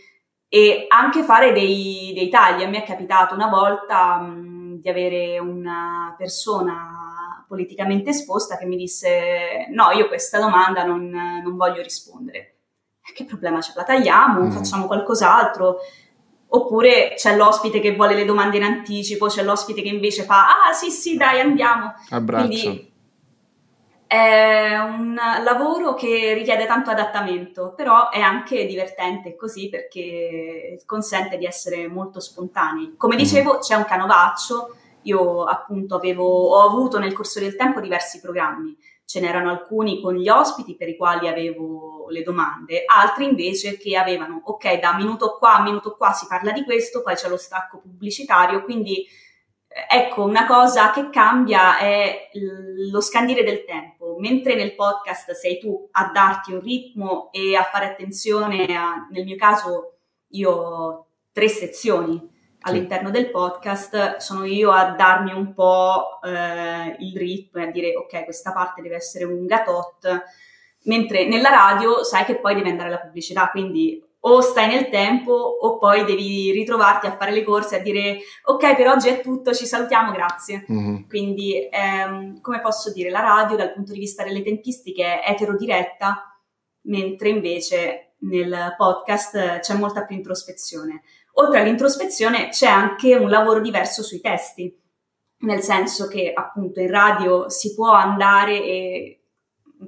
e 0.48 0.86
anche 0.88 1.22
fare 1.22 1.52
dei, 1.52 2.12
dei 2.14 2.28
tagli. 2.28 2.62
A 2.62 2.68
me 2.68 2.82
è 2.82 2.86
capitato 2.86 3.34
una 3.34 3.48
volta 3.48 4.18
mh, 4.18 4.80
di 4.80 4.88
avere 4.88 5.38
una 5.38 6.14
persona 6.16 7.44
politicamente 7.48 8.10
esposta 8.10 8.56
che 8.56 8.66
mi 8.66 8.76
disse 8.76 9.66
no, 9.70 9.90
io 9.90 10.08
questa 10.08 10.40
domanda 10.40 10.84
non, 10.84 11.08
non 11.08 11.56
voglio 11.56 11.82
rispondere. 11.82 12.52
Che 13.14 13.24
problema 13.24 13.60
c'è? 13.60 13.72
La 13.74 13.84
tagliamo, 13.84 14.42
mm. 14.42 14.50
facciamo 14.50 14.86
qualcos'altro. 14.86 15.76
Oppure 16.48 17.14
c'è 17.16 17.36
l'ospite 17.36 17.80
che 17.80 17.94
vuole 17.94 18.14
le 18.14 18.24
domande 18.24 18.56
in 18.56 18.62
anticipo, 18.62 19.26
c'è 19.26 19.42
l'ospite 19.42 19.82
che 19.82 19.88
invece 19.88 20.22
fa 20.22 20.46
ah 20.46 20.72
sì 20.72 20.90
sì 20.90 21.16
dai 21.16 21.40
andiamo. 21.40 21.94
Abbraccio. 22.10 22.46
Quindi 22.46 22.94
è 24.06 24.76
un 24.76 25.14
lavoro 25.14 25.94
che 25.94 26.32
richiede 26.34 26.66
tanto 26.66 26.90
adattamento, 26.90 27.72
però 27.74 28.10
è 28.10 28.20
anche 28.20 28.66
divertente 28.66 29.34
così 29.34 29.68
perché 29.68 30.80
consente 30.86 31.36
di 31.36 31.44
essere 31.44 31.88
molto 31.88 32.20
spontanei. 32.20 32.94
Come 32.96 33.16
mm. 33.16 33.18
dicevo, 33.18 33.58
c'è 33.58 33.74
un 33.74 33.84
canovaccio, 33.84 34.76
io 35.02 35.44
appunto 35.44 35.96
avevo, 35.96 36.56
ho 36.56 36.68
avuto 36.68 36.98
nel 36.98 37.12
corso 37.12 37.40
del 37.40 37.56
tempo 37.56 37.80
diversi 37.80 38.20
programmi, 38.20 38.76
ce 39.04 39.20
n'erano 39.20 39.50
alcuni 39.50 40.00
con 40.00 40.14
gli 40.14 40.28
ospiti 40.28 40.76
per 40.76 40.88
i 40.88 40.96
quali 40.96 41.28
avevo 41.28 42.06
le 42.08 42.22
domande, 42.22 42.84
altri 42.86 43.24
invece 43.24 43.76
che 43.76 43.96
avevano, 43.96 44.40
ok, 44.44 44.78
da 44.78 44.94
minuto 44.94 45.36
qua 45.38 45.56
a 45.56 45.62
minuto 45.62 45.96
qua 45.96 46.12
si 46.12 46.26
parla 46.28 46.52
di 46.52 46.64
questo, 46.64 47.02
poi 47.02 47.14
c'è 47.14 47.28
lo 47.28 47.36
stacco 47.36 47.80
pubblicitario, 47.80 48.62
quindi 48.62 49.04
ecco, 49.88 50.24
una 50.24 50.46
cosa 50.46 50.90
che 50.90 51.10
cambia 51.10 51.78
è 51.78 52.30
lo 52.90 53.00
scandire 53.00 53.44
del 53.44 53.64
tempo. 53.64 54.16
Mentre 54.18 54.54
nel 54.54 54.74
podcast 54.74 55.32
sei 55.32 55.58
tu 55.58 55.88
a 55.92 56.10
darti 56.12 56.52
un 56.52 56.60
ritmo 56.60 57.30
e 57.32 57.54
a 57.56 57.62
fare 57.62 57.86
attenzione 57.86 58.64
a, 58.76 59.06
nel 59.10 59.24
mio 59.24 59.36
caso, 59.36 59.98
io 60.28 60.50
ho 60.50 61.06
tre 61.32 61.48
sezioni 61.48 62.34
all'interno 62.60 63.10
del 63.10 63.30
podcast, 63.30 64.16
sono 64.16 64.44
io 64.44 64.70
a 64.70 64.92
darmi 64.92 65.32
un 65.32 65.52
po' 65.52 66.20
eh, 66.22 66.96
il 66.98 67.16
ritmo 67.16 67.60
e 67.60 67.66
a 67.66 67.70
dire 67.70 67.94
ok, 67.94 68.24
questa 68.24 68.52
parte 68.52 68.82
deve 68.82 68.96
essere 68.96 69.24
un 69.24 69.46
gatot, 69.46 70.22
mentre 70.84 71.26
nella 71.26 71.50
radio 71.50 72.02
sai 72.02 72.24
che 72.24 72.38
poi 72.38 72.54
deve 72.54 72.70
andare 72.70 72.90
la 72.90 72.98
pubblicità, 72.98 73.50
quindi 73.50 74.02
o 74.28 74.40
stai 74.40 74.68
nel 74.68 74.88
tempo 74.88 75.32
o 75.32 75.78
poi 75.78 76.04
devi 76.04 76.50
ritrovarti 76.50 77.06
a 77.06 77.16
fare 77.16 77.30
le 77.30 77.44
corse 77.44 77.76
a 77.76 77.80
dire 77.80 78.18
ok 78.44 78.74
per 78.74 78.88
oggi 78.88 79.08
è 79.08 79.20
tutto, 79.20 79.54
ci 79.54 79.66
salutiamo, 79.66 80.10
grazie. 80.10 80.66
Mm-hmm. 80.70 81.08
Quindi 81.08 81.68
ehm, 81.70 82.40
come 82.40 82.60
posso 82.60 82.92
dire, 82.92 83.10
la 83.10 83.20
radio 83.20 83.56
dal 83.56 83.72
punto 83.72 83.92
di 83.92 83.98
vista 83.98 84.24
delle 84.24 84.42
tempistiche 84.42 85.20
è 85.20 85.30
eterodiretta, 85.30 86.38
mentre 86.82 87.28
invece 87.28 88.14
nel 88.20 88.74
podcast 88.76 89.60
c'è 89.60 89.74
molta 89.74 90.04
più 90.04 90.16
introspezione. 90.16 91.02
Oltre 91.34 91.60
all'introspezione 91.60 92.48
c'è 92.48 92.66
anche 92.66 93.14
un 93.14 93.28
lavoro 93.28 93.60
diverso 93.60 94.02
sui 94.02 94.20
testi, 94.20 94.74
nel 95.40 95.60
senso 95.60 96.08
che 96.08 96.32
appunto 96.34 96.80
in 96.80 96.90
radio 96.90 97.48
si 97.48 97.74
può 97.74 97.92
andare 97.92 98.62
e 98.62 99.25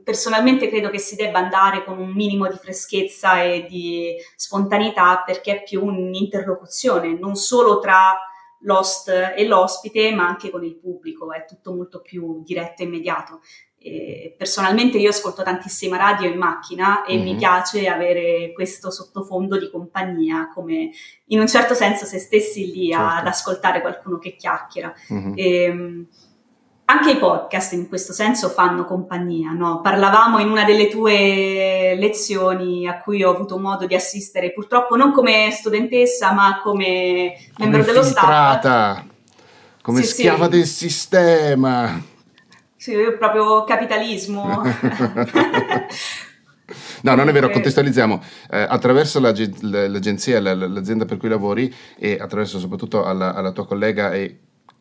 personalmente 0.02 0.68
credo 0.68 0.90
che 0.90 0.98
si 0.98 1.16
debba 1.16 1.38
andare 1.38 1.84
con 1.84 1.98
un 1.98 2.10
minimo 2.10 2.46
di 2.46 2.56
freschezza 2.56 3.42
e 3.42 3.66
di 3.68 4.14
spontaneità 4.36 5.22
perché 5.24 5.58
è 5.58 5.62
più 5.62 5.84
un'interlocuzione, 5.84 7.18
non 7.18 7.34
solo 7.36 7.78
tra 7.78 8.18
l'host 8.62 9.08
e 9.08 9.46
l'ospite, 9.46 10.12
ma 10.12 10.26
anche 10.26 10.50
con 10.50 10.64
il 10.64 10.76
pubblico, 10.76 11.32
è 11.32 11.44
tutto 11.46 11.72
molto 11.74 12.00
più 12.00 12.42
diretto 12.42 12.82
e 12.82 12.86
immediato. 12.86 13.40
E 13.80 14.34
personalmente 14.36 14.98
io 14.98 15.10
ascolto 15.10 15.44
tantissima 15.44 15.96
radio 15.96 16.28
in 16.28 16.36
macchina 16.36 17.04
e 17.04 17.14
mm-hmm. 17.14 17.24
mi 17.24 17.36
piace 17.36 17.86
avere 17.86 18.52
questo 18.52 18.90
sottofondo 18.90 19.56
di 19.56 19.70
compagnia, 19.70 20.50
come 20.52 20.90
in 21.26 21.38
un 21.38 21.46
certo 21.46 21.74
senso 21.74 22.04
se 22.04 22.18
stessi 22.18 22.72
lì 22.72 22.90
certo. 22.90 23.06
ad 23.06 23.26
ascoltare 23.28 23.80
qualcuno 23.80 24.18
che 24.18 24.34
chiacchiera. 24.34 24.92
Mm-hmm. 25.12 25.32
E, 25.36 26.06
anche 26.90 27.10
i 27.10 27.18
podcast 27.18 27.74
in 27.74 27.86
questo 27.86 28.14
senso 28.14 28.48
fanno 28.48 28.86
compagnia, 28.86 29.52
no? 29.52 29.82
Parlavamo 29.82 30.38
in 30.38 30.48
una 30.48 30.64
delle 30.64 30.88
tue 30.88 31.94
lezioni 31.98 32.88
a 32.88 32.98
cui 32.98 33.22
ho 33.22 33.30
avuto 33.30 33.58
modo 33.58 33.86
di 33.86 33.94
assistere, 33.94 34.52
purtroppo 34.52 34.96
non 34.96 35.12
come 35.12 35.50
studentessa, 35.50 36.32
ma 36.32 36.60
come, 36.62 37.34
come 37.54 37.68
membro 37.68 37.82
dello 37.82 38.02
staff. 38.02 39.04
Come 39.82 40.00
sì, 40.02 40.06
schiava 40.06 40.44
sì. 40.44 40.50
del 40.50 40.64
sistema. 40.64 42.02
Sì, 42.76 42.94
proprio 43.18 43.64
capitalismo. 43.64 44.62
No, 47.00 47.14
non 47.14 47.28
è 47.28 47.32
vero, 47.32 47.48
contestualizziamo. 47.48 48.20
Eh, 48.50 48.58
attraverso 48.60 49.20
l'agenzia, 49.20 50.40
l'azienda 50.40 51.04
per 51.04 51.16
cui 51.16 51.28
lavori 51.28 51.72
e 51.96 52.18
attraverso 52.20 52.58
soprattutto 52.58 53.04
alla, 53.04 53.34
alla 53.34 53.52
tua 53.52 53.66
collega 53.66 54.12
e 54.12 54.38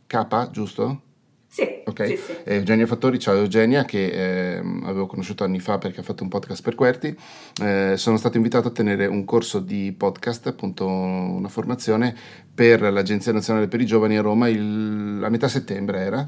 capa, 0.07 0.49
giusto? 0.49 1.03
Sì, 1.49 1.81
okay. 1.85 2.17
sì, 2.17 2.23
sì. 2.23 2.35
Eugenia 2.43 2.85
Fattori, 2.85 3.17
ciao 3.19 3.35
Eugenia, 3.35 3.85
che 3.85 4.07
eh, 4.07 4.57
avevo 4.57 5.07
conosciuto 5.07 5.43
anni 5.43 5.59
fa 5.59 5.77
perché 5.77 6.01
ha 6.01 6.03
fatto 6.03 6.23
un 6.23 6.29
podcast 6.29 6.61
per 6.61 6.75
Querti. 6.75 7.17
Eh, 7.63 7.93
sono 7.95 8.17
stato 8.17 8.37
invitato 8.37 8.67
a 8.67 8.71
tenere 8.71 9.05
un 9.07 9.23
corso 9.25 9.59
di 9.59 9.93
podcast, 9.97 10.47
appunto 10.47 10.85
una 10.85 11.47
formazione 11.47 12.15
per 12.53 12.81
l'Agenzia 12.81 13.31
Nazionale 13.31 13.67
per 13.67 13.81
i 13.81 13.85
Giovani 13.85 14.17
a 14.17 14.21
Roma 14.21 14.49
il, 14.49 15.21
a 15.23 15.29
metà 15.29 15.47
settembre 15.47 15.99
era. 15.99 16.27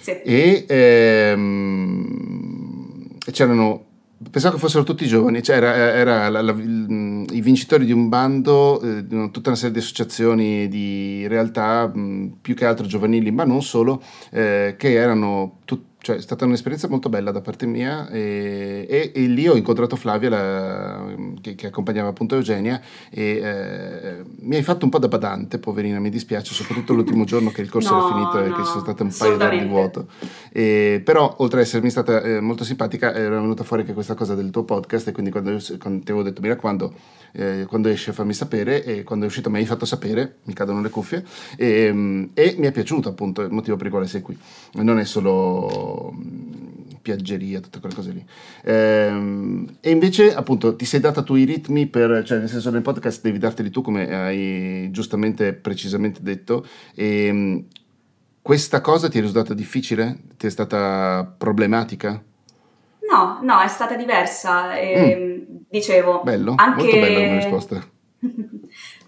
Sì. 0.00 0.10
E 0.22 0.66
ehm, 0.68 2.06
c'erano 3.32 3.86
Pensavo 4.30 4.54
che 4.54 4.60
fossero 4.60 4.82
tutti 4.82 5.06
giovani, 5.06 5.42
cioè 5.42 5.56
era, 5.56 5.74
era 5.74 6.28
la, 6.30 6.40
la, 6.40 6.54
i 7.36 7.40
vincitori 7.40 7.84
di 7.84 7.92
un 7.92 8.08
bando, 8.08 8.80
eh, 8.80 9.06
tutta 9.30 9.50
una 9.50 9.56
serie 9.56 9.72
di 9.72 9.78
associazioni, 9.78 10.68
di 10.68 11.26
realtà 11.28 11.86
mh, 11.86 12.38
più 12.40 12.54
che 12.54 12.64
altro 12.64 12.86
giovanili, 12.86 13.30
ma 13.30 13.44
non 13.44 13.62
solo, 13.62 14.02
eh, 14.30 14.74
che 14.78 14.92
erano 14.92 15.58
tutti 15.64 15.95
cioè 16.06 16.16
è 16.18 16.20
stata 16.20 16.44
un'esperienza 16.44 16.86
molto 16.86 17.08
bella 17.08 17.32
da 17.32 17.40
parte 17.40 17.66
mia 17.66 18.08
e, 18.08 18.86
e, 18.88 19.10
e 19.12 19.20
lì 19.26 19.48
ho 19.48 19.56
incontrato 19.56 19.96
Flavia 19.96 20.30
la, 20.30 21.14
che, 21.40 21.56
che, 21.56 21.66
accompagnava 21.66 22.10
appunto 22.10 22.36
Eugenia 22.36 22.80
e 23.10 23.40
eh, 23.42 24.22
mi 24.42 24.54
hai 24.54 24.62
fatto 24.62 24.84
un 24.84 24.92
po' 24.92 25.00
da 25.00 25.08
badante, 25.08 25.58
poverina, 25.58 25.98
mi 25.98 26.08
dispiace, 26.08 26.54
soprattutto 26.54 26.92
l'ultimo 26.92 27.24
giorno 27.26 27.50
che 27.50 27.60
il 27.60 27.68
corso 27.68 27.92
no, 27.92 28.06
era 28.06 28.14
finito 28.14 28.38
e 28.38 28.56
che 28.56 28.64
sono 28.64 28.82
state 28.82 29.02
un 29.02 29.12
paio 29.18 29.36
d'ore 29.36 29.58
di 29.58 29.66
vuoto. 29.66 30.06
E, 30.52 31.02
però 31.04 31.34
oltre 31.38 31.58
ad 31.58 31.66
essermi 31.66 31.90
stata 31.90 32.22
eh, 32.22 32.38
molto 32.38 32.62
simpatica 32.62 33.12
era 33.12 33.40
venuta 33.40 33.64
fuori 33.64 33.82
anche 33.82 33.92
questa 33.92 34.14
cosa 34.14 34.36
del 34.36 34.50
tuo 34.50 34.62
podcast 34.62 35.08
e 35.08 35.12
quindi 35.12 35.32
quando, 35.32 35.50
io, 35.50 35.58
quando 35.80 36.04
ti 36.04 36.12
avevo 36.12 36.22
detto 36.22 36.40
mi 36.40 36.46
raccomando 36.48 36.94
eh, 37.36 37.66
quando 37.68 37.88
esce 37.88 38.12
fammi 38.12 38.32
sapere 38.32 38.82
e 38.82 39.02
quando 39.02 39.26
è 39.26 39.28
uscito 39.28 39.50
mi 39.50 39.58
hai 39.58 39.66
fatto 39.66 39.84
sapere, 39.84 40.36
mi 40.44 40.54
cadono 40.54 40.80
le 40.80 40.88
cuffie 40.88 41.24
e, 41.56 42.30
e 42.32 42.54
mi 42.58 42.66
è 42.66 42.72
piaciuto 42.72 43.08
appunto 43.08 43.42
il 43.42 43.50
motivo 43.50 43.76
per 43.76 43.86
il 43.86 43.92
quale 43.92 44.06
sei 44.06 44.22
qui. 44.22 44.36
Non 44.74 44.98
è 44.98 45.04
solo 45.04 45.95
piaggeria, 47.06 47.60
tutte 47.60 47.78
quelle 47.78 47.94
cose 47.94 48.10
lì. 48.10 48.26
Ehm, 48.64 49.76
e 49.80 49.90
invece, 49.90 50.34
appunto, 50.34 50.74
ti 50.74 50.84
sei 50.84 50.98
data 50.98 51.22
tu 51.22 51.36
i 51.36 51.44
ritmi 51.44 51.86
per, 51.86 52.24
cioè, 52.24 52.38
nel 52.38 52.48
senso, 52.48 52.70
nel 52.70 52.82
podcast 52.82 53.22
devi 53.22 53.38
darteli 53.38 53.70
tu, 53.70 53.80
come 53.80 54.12
hai 54.12 54.90
giustamente, 54.90 55.52
precisamente 55.52 56.20
detto. 56.22 56.66
E 56.94 57.26
ehm, 57.26 57.64
questa 58.42 58.80
cosa 58.80 59.08
ti 59.08 59.18
è 59.18 59.20
risultata 59.20 59.54
difficile? 59.54 60.18
Ti 60.36 60.46
è 60.46 60.50
stata 60.50 61.32
problematica? 61.38 62.20
No, 63.08 63.38
no, 63.42 63.60
è 63.60 63.68
stata 63.68 63.94
diversa. 63.94 64.76
E, 64.76 65.16
mm. 65.16 65.56
Dicevo, 65.68 66.22
bello, 66.24 66.54
anche... 66.56 66.82
molto 66.82 66.98
bella 66.98 67.18
come 67.18 67.36
risposta. 67.36 67.88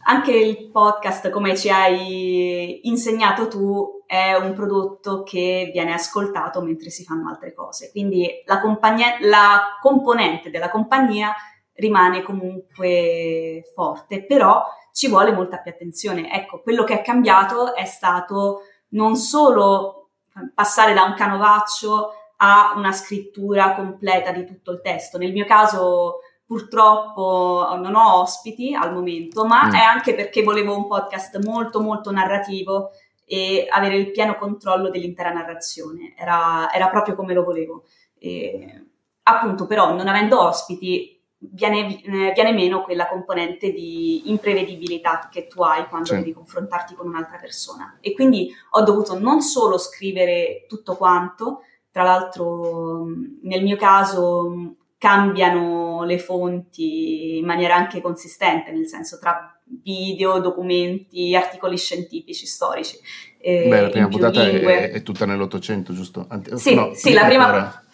anche 0.04 0.32
il 0.32 0.70
podcast, 0.70 1.30
come 1.30 1.56
ci 1.56 1.68
hai 1.70 2.86
insegnato 2.88 3.48
tu, 3.48 3.97
è 4.08 4.32
un 4.32 4.54
prodotto 4.54 5.22
che 5.22 5.68
viene 5.70 5.92
ascoltato 5.92 6.62
mentre 6.62 6.88
si 6.88 7.04
fanno 7.04 7.28
altre 7.28 7.52
cose. 7.52 7.90
Quindi 7.90 8.42
la, 8.46 8.58
compagnia, 8.58 9.18
la 9.20 9.76
componente 9.82 10.48
della 10.48 10.70
compagnia 10.70 11.34
rimane 11.74 12.22
comunque 12.22 13.64
forte, 13.74 14.24
però 14.24 14.64
ci 14.92 15.08
vuole 15.08 15.32
molta 15.32 15.58
più 15.58 15.70
attenzione. 15.70 16.32
Ecco, 16.32 16.62
quello 16.62 16.84
che 16.84 17.00
è 17.00 17.02
cambiato 17.02 17.74
è 17.74 17.84
stato 17.84 18.62
non 18.92 19.14
solo 19.14 20.08
passare 20.54 20.94
da 20.94 21.02
un 21.02 21.12
canovaccio 21.12 22.12
a 22.38 22.72
una 22.76 22.92
scrittura 22.92 23.74
completa 23.74 24.32
di 24.32 24.46
tutto 24.46 24.72
il 24.72 24.80
testo. 24.80 25.18
Nel 25.18 25.32
mio 25.32 25.44
caso 25.44 26.20
purtroppo 26.46 27.76
non 27.76 27.94
ho 27.94 28.20
ospiti 28.20 28.74
al 28.74 28.94
momento, 28.94 29.44
ma 29.44 29.66
mm. 29.66 29.72
è 29.74 29.80
anche 29.80 30.14
perché 30.14 30.42
volevo 30.42 30.74
un 30.74 30.86
podcast 30.86 31.44
molto 31.44 31.82
molto 31.82 32.10
narrativo 32.10 32.92
e 33.28 33.66
avere 33.70 33.96
il 33.96 34.10
pieno 34.10 34.36
controllo 34.36 34.88
dell'intera 34.88 35.30
narrazione. 35.30 36.14
Era, 36.16 36.72
era 36.72 36.88
proprio 36.88 37.14
come 37.14 37.34
lo 37.34 37.44
volevo. 37.44 37.84
E, 38.18 38.86
appunto, 39.24 39.66
però, 39.66 39.94
non 39.94 40.08
avendo 40.08 40.42
ospiti, 40.42 41.16
Viene, 41.40 42.00
viene, 42.34 42.52
meno 42.52 42.82
quella 42.82 43.06
componente 43.06 43.70
di 43.70 44.28
imprevedibilità 44.28 45.28
che 45.30 45.46
tu 45.46 45.62
hai 45.62 45.86
quando 45.86 46.08
sì. 46.08 46.16
devi 46.16 46.32
confrontarti 46.32 46.96
con 46.96 47.06
un'altra 47.06 47.38
persona. 47.38 47.96
E 48.00 48.12
quindi 48.12 48.50
ho 48.70 48.82
dovuto 48.82 49.16
non 49.16 49.40
solo 49.40 49.78
scrivere 49.78 50.64
tutto 50.66 50.96
quanto, 50.96 51.60
tra 51.92 52.02
l'altro, 52.02 53.06
nel 53.42 53.62
mio 53.62 53.76
caso, 53.76 54.74
cambiano 54.98 56.02
le 56.02 56.18
fonti 56.18 57.38
in 57.38 57.44
maniera 57.44 57.76
anche 57.76 58.00
consistente, 58.00 58.72
nel 58.72 58.88
senso 58.88 59.18
tra 59.20 59.57
video, 59.82 60.40
documenti, 60.40 61.34
articoli 61.34 61.76
scientifici, 61.76 62.46
storici. 62.46 62.98
Eh, 63.38 63.66
Beh, 63.68 63.80
la 63.80 63.88
prima 63.88 64.08
puntata 64.08 64.42
è, 64.42 64.90
è, 64.90 65.02
tutta 65.02 65.26
nell'Ottocento, 65.26 65.92
giusto? 65.92 66.26
Ant- 66.28 66.54
sì, 66.54 66.74
no, 66.74 66.94
sì, 66.94 67.12
la 67.12 67.24
prima... 67.24 67.48
Era, 67.48 67.84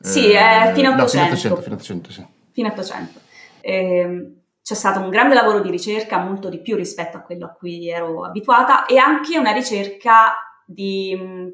sì, 0.00 0.30
è 0.30 0.72
fino 0.74 0.90
a 0.90 0.94
800. 0.94 0.98
No, 0.98 1.06
fino 1.06 1.22
a 1.22 1.26
800, 1.26 1.62
fino 1.62 1.74
a 1.74 1.78
800, 1.78 2.10
sì. 2.10 2.26
Fino 2.50 2.68
a 2.68 2.72
800. 2.72 3.20
Eh, 3.60 4.32
c'è 4.62 4.74
stato 4.74 5.00
un 5.00 5.10
grande 5.10 5.34
lavoro 5.34 5.60
di 5.60 5.70
ricerca, 5.70 6.18
molto 6.18 6.48
di 6.48 6.60
più 6.60 6.76
rispetto 6.76 7.16
a 7.16 7.20
quello 7.20 7.46
a 7.46 7.50
cui 7.50 7.88
ero 7.88 8.24
abituata, 8.24 8.86
e 8.86 8.96
anche 8.96 9.38
una 9.38 9.52
ricerca 9.52 10.34
di 10.64 11.50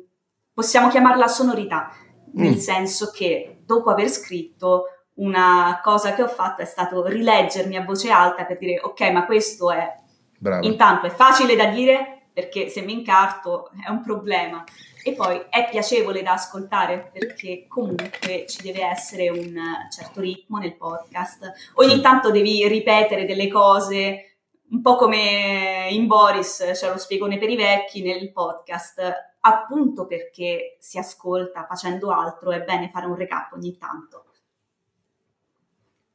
possiamo 0.52 0.88
chiamarla 0.88 1.28
sonorità, 1.28 1.90
nel 2.34 2.54
mm. 2.54 2.58
senso 2.58 3.11
che 3.14 3.61
dopo 3.64 3.90
aver 3.90 4.08
scritto 4.08 4.84
una 5.18 5.81
cosa 5.83 6.14
che 6.14 6.22
ho 6.22 6.28
fatto 6.28 6.62
è 6.62 6.64
stato 6.64 7.07
rileggermi 7.07 7.76
a 7.76 7.85
voce 7.85 8.11
alta 8.11 8.44
per 8.44 8.59
dire 8.59 8.81
ok, 8.81 9.00
ma 9.11 9.26
questo 9.26 9.70
è 9.70 9.94
Bravo. 10.38 10.66
intanto 10.66 11.07
è 11.07 11.11
facile 11.11 11.57
da 11.57 11.66
dire 11.66 12.28
perché 12.33 12.68
se 12.68 12.83
mi 12.83 12.92
incarto 12.92 13.70
è 13.85 13.90
un 13.90 14.00
problema 14.00 14.62
e 15.02 15.12
poi 15.14 15.44
è 15.48 15.68
piacevole 15.68 16.22
da 16.22 16.33
ascoltare 16.33 17.11
perché 17.12 17.66
comunque 17.66 18.44
ci 18.46 18.62
deve 18.62 18.85
essere 18.85 19.28
un 19.28 19.57
certo 19.90 20.20
ritmo 20.20 20.59
nel 20.59 20.76
podcast. 20.76 21.52
Ogni 21.74 22.00
tanto 22.00 22.31
devi 22.31 22.66
ripetere 22.68 23.24
delle 23.24 23.48
cose 23.48 24.37
un 24.70 24.83
po' 24.83 24.96
come 24.96 25.88
in 25.90 26.07
Boris, 26.07 26.72
cioè 26.76 26.90
lo 26.90 26.98
spiegone 26.98 27.38
per 27.38 27.48
i 27.48 27.57
vecchi 27.57 28.02
nel 28.02 28.31
podcast 28.33 29.00
appunto 29.40 30.07
perché 30.07 30.76
si 30.78 30.98
ascolta 30.98 31.64
facendo 31.66 32.11
altro, 32.11 32.50
è 32.50 32.62
bene 32.62 32.90
fare 32.90 33.07
un 33.07 33.14
recap 33.16 33.52
ogni 33.52 33.76
tanto. 33.78 34.24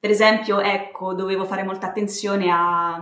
Per 0.04 0.12
esempio, 0.12 0.60
ecco, 0.60 1.14
dovevo 1.14 1.46
fare 1.46 1.64
molta 1.64 1.88
attenzione 1.88 2.52
a, 2.52 3.02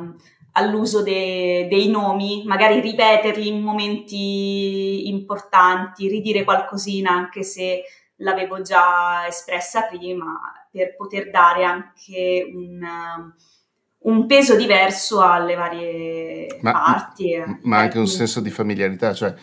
all'uso 0.51 1.01
de, 1.01 1.65
dei 1.67 1.89
nomi, 1.89 2.43
magari 2.45 2.79
ripeterli 2.79 3.47
in 3.47 3.63
momenti 3.63 5.07
importanti, 5.07 6.07
ridire 6.07 6.43
qualcosina 6.43 7.09
anche 7.09 7.41
se 7.41 7.81
l'avevo 8.17 8.61
già 8.61 9.25
espressa 9.27 9.87
prima, 9.87 10.39
per 10.69 10.95
poter 10.95 11.31
dare 11.31 11.63
anche 11.63 12.47
un, 12.53 12.79
un 13.97 14.25
peso 14.27 14.55
diverso 14.55 15.21
alle 15.21 15.55
varie 15.55 16.59
ma, 16.61 16.71
parti. 16.71 17.43
Ma 17.63 17.79
anche 17.79 17.97
un 17.97 18.05
senso 18.05 18.41
di 18.41 18.51
familiarità, 18.51 19.15
cioè 19.15 19.33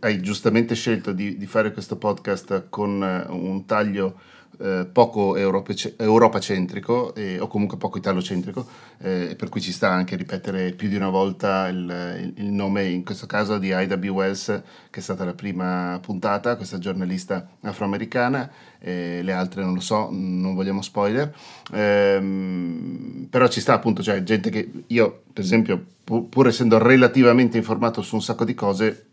hai 0.00 0.20
giustamente 0.20 0.74
scelto 0.74 1.12
di, 1.12 1.36
di 1.36 1.46
fare 1.46 1.72
questo 1.72 1.96
podcast 1.96 2.68
con 2.68 3.00
eh, 3.04 3.30
un 3.30 3.64
taglio 3.66 4.18
eh, 4.58 4.86
poco 4.90 5.36
europacentrico 5.36 7.14
eh, 7.14 7.38
o 7.40 7.46
comunque 7.46 7.76
poco 7.76 7.98
italocentrico, 7.98 8.66
eh, 8.98 9.34
per 9.36 9.48
cui 9.48 9.60
ci 9.60 9.72
sta 9.72 9.90
anche 9.90 10.16
ripetere 10.16 10.72
più 10.72 10.88
di 10.88 10.96
una 10.96 11.08
volta 11.08 11.68
il, 11.68 12.32
il, 12.36 12.44
il, 12.44 12.52
nome, 12.52 12.84
in 12.84 13.04
questo 13.04 13.26
caso 13.26 13.58
di 13.58 13.72
Ida 13.74 13.96
B. 13.96 14.08
Wells, 14.08 14.62
che 14.90 15.00
è 15.00 15.02
stata 15.02 15.24
la 15.24 15.34
prima 15.34 15.98
puntata, 16.00 16.56
questa 16.56 16.78
giornalista 16.78 17.48
afroamericana, 17.62 18.50
le 18.80 19.32
altre 19.32 19.62
non 19.62 19.74
lo 19.74 19.80
so, 19.80 20.08
non 20.12 20.54
vogliamo 20.54 20.82
spoiler, 20.82 21.34
ehm, 21.72 23.28
però 23.30 23.48
ci 23.48 23.60
sta 23.60 23.72
appunto, 23.72 24.02
cioè 24.02 24.22
gente 24.22 24.50
che 24.50 24.70
io 24.88 25.22
per 25.32 25.42
esempio 25.42 25.82
pur, 26.04 26.28
pur 26.28 26.48
essendo 26.48 26.78
relativamente 26.78 27.56
informato 27.56 28.02
su 28.02 28.14
un 28.14 28.22
sacco 28.22 28.44
di 28.44 28.54
cose, 28.54 29.06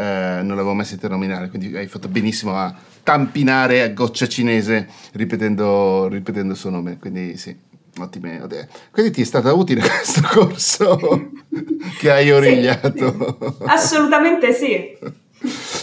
eh, 0.00 0.42
non 0.42 0.56
l'avevo 0.56 0.72
mai 0.72 0.86
sentito 0.86 1.08
nominare, 1.08 1.48
quindi 1.50 1.76
hai 1.76 1.86
fatto 1.86 2.08
benissimo 2.08 2.56
a 2.56 2.74
tampinare 3.02 3.82
a 3.82 3.88
goccia 3.90 4.26
cinese 4.26 4.88
ripetendo, 5.12 6.08
ripetendo 6.08 6.52
il 6.52 6.58
suo 6.58 6.70
nome, 6.70 6.98
quindi 6.98 7.36
sì. 7.36 7.68
Ottime 7.98 8.40
idee. 8.44 8.68
Quindi 8.92 9.10
ti 9.10 9.22
è 9.22 9.24
stata 9.24 9.52
utile 9.52 9.82
questo 9.82 10.22
corso 10.22 11.32
che 11.98 12.10
hai 12.10 12.30
origliato? 12.30 13.56
Sì, 13.58 13.64
assolutamente 13.66 14.52
sì. 14.52 14.98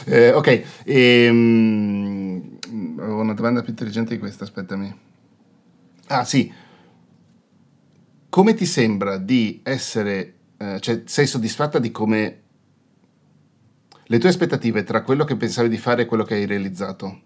Eh, 0.05 0.31
ok, 0.31 0.83
ehm, 0.85 2.59
avevo 2.99 3.21
una 3.21 3.33
domanda 3.33 3.61
più 3.61 3.71
intelligente 3.71 4.13
di 4.13 4.19
questa, 4.19 4.43
aspettami. 4.43 4.95
Ah 6.05 6.23
sì, 6.23 6.53
come 8.29 8.53
ti 8.53 8.65
sembra 8.67 9.17
di 9.17 9.61
essere, 9.63 10.35
eh, 10.57 10.79
cioè 10.79 11.01
sei 11.05 11.25
soddisfatta 11.25 11.79
di 11.79 11.91
come 11.91 12.41
le 14.07 14.17
tue 14.19 14.29
aspettative 14.29 14.83
tra 14.83 15.03
quello 15.03 15.23
che 15.23 15.35
pensavi 15.35 15.69
di 15.69 15.77
fare 15.77 16.03
e 16.03 16.05
quello 16.05 16.23
che 16.23 16.35
hai 16.35 16.45
realizzato? 16.45 17.21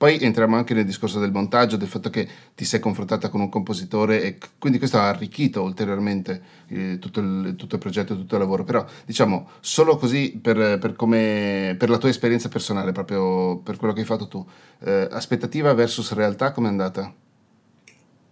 Poi 0.00 0.18
entriamo 0.18 0.56
anche 0.56 0.72
nel 0.72 0.86
discorso 0.86 1.20
del 1.20 1.30
montaggio, 1.30 1.76
del 1.76 1.86
fatto 1.86 2.08
che 2.08 2.26
ti 2.54 2.64
sei 2.64 2.80
confrontata 2.80 3.28
con 3.28 3.42
un 3.42 3.50
compositore 3.50 4.22
e 4.22 4.38
quindi 4.58 4.78
questo 4.78 4.96
ha 4.96 5.08
arricchito 5.08 5.60
ulteriormente 5.60 6.42
eh, 6.68 6.98
tutto, 6.98 7.20
il, 7.20 7.54
tutto, 7.54 7.74
il, 7.74 7.80
progetto, 7.82 8.16
tutto 8.16 8.36
il 8.36 8.40
lavoro. 8.40 8.64
Però 8.64 8.82
diciamo, 9.04 9.50
solo 9.60 9.98
così 9.98 10.38
per, 10.40 10.78
per, 10.78 10.94
come, 10.96 11.76
per 11.78 11.90
la 11.90 11.98
tua 11.98 12.08
esperienza 12.08 12.48
personale, 12.48 12.92
proprio 12.92 13.58
per 13.58 13.76
quello 13.76 13.92
che 13.92 14.00
hai 14.00 14.06
fatto 14.06 14.26
tu, 14.26 14.48
eh, 14.84 15.06
aspettativa 15.10 15.74
versus 15.74 16.12
realtà, 16.12 16.52
com'è 16.52 16.68
andata? 16.68 17.12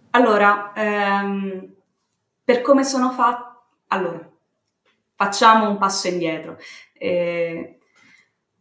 Allora, 0.09 0.73
ehm, 0.73 1.71
per 2.43 2.61
come 2.61 2.83
sono 2.83 3.11
fatta... 3.11 3.63
Allora, 3.89 4.27
facciamo 5.13 5.69
un 5.69 5.77
passo 5.77 6.07
indietro. 6.07 6.57
Eh, 6.93 7.78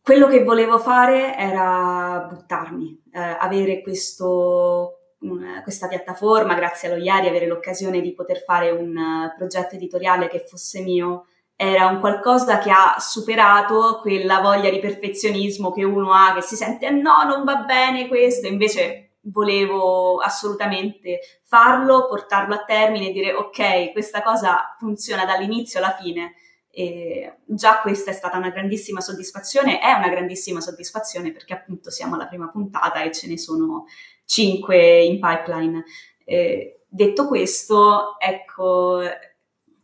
quello 0.09 0.27
che 0.27 0.43
volevo 0.43 0.79
fare 0.79 1.37
era 1.37 2.27
buttarmi, 2.31 2.99
eh, 3.13 3.21
avere 3.21 3.83
questo, 3.83 5.01
un, 5.21 5.61
questa 5.63 5.87
piattaforma, 5.87 6.55
grazie 6.55 6.89
allo 6.89 7.03
IARI, 7.03 7.29
avere 7.29 7.47
l'occasione 7.47 8.01
di 8.01 8.15
poter 8.15 8.43
fare 8.43 8.71
un 8.71 8.97
uh, 8.97 9.37
progetto 9.37 9.75
editoriale 9.75 10.29
che 10.29 10.47
fosse 10.49 10.81
mio, 10.81 11.27
era 11.55 11.89
un 11.89 12.01
qualcosa 12.01 12.57
che 12.57 12.71
ha 12.71 12.97
superato 12.99 13.99
quella 14.01 14.41
voglia 14.41 14.71
di 14.71 14.79
perfezionismo 14.79 15.73
che 15.73 15.85
uno 15.85 16.15
ha, 16.15 16.33
che 16.33 16.41
si 16.41 16.57
sente 16.57 16.89
no, 16.89 17.25
non 17.29 17.45
va 17.45 17.57
bene 17.57 18.09
questo, 18.09 18.47
invece 18.47 19.19
volevo 19.25 20.21
assolutamente 20.21 21.21
farlo, 21.45 22.07
portarlo 22.09 22.55
a 22.55 22.65
termine 22.65 23.11
e 23.11 23.13
dire 23.13 23.35
ok, 23.35 23.93
questa 23.93 24.23
cosa 24.23 24.75
funziona 24.79 25.27
dall'inizio 25.27 25.81
alla 25.81 25.95
fine 26.01 26.33
e 26.71 27.39
già 27.45 27.81
questa 27.81 28.11
è 28.11 28.15
stata 28.15 28.37
una 28.37 28.51
grandissima 28.51 29.01
soddisfazione, 29.01 29.81
è 29.81 29.93
una 29.93 30.09
grandissima 30.09 30.61
soddisfazione 30.61 31.33
perché 31.33 31.55
appunto 31.55 31.91
siamo 31.91 32.15
alla 32.15 32.27
prima 32.27 32.49
puntata 32.49 33.03
e 33.03 33.13
ce 33.13 33.27
ne 33.27 33.39
sono 33.39 33.87
cinque 34.25 35.03
in 35.03 35.19
pipeline. 35.19 35.85
Eh, 36.25 36.83
detto 36.87 37.27
questo, 37.27 38.19
ecco, 38.19 39.01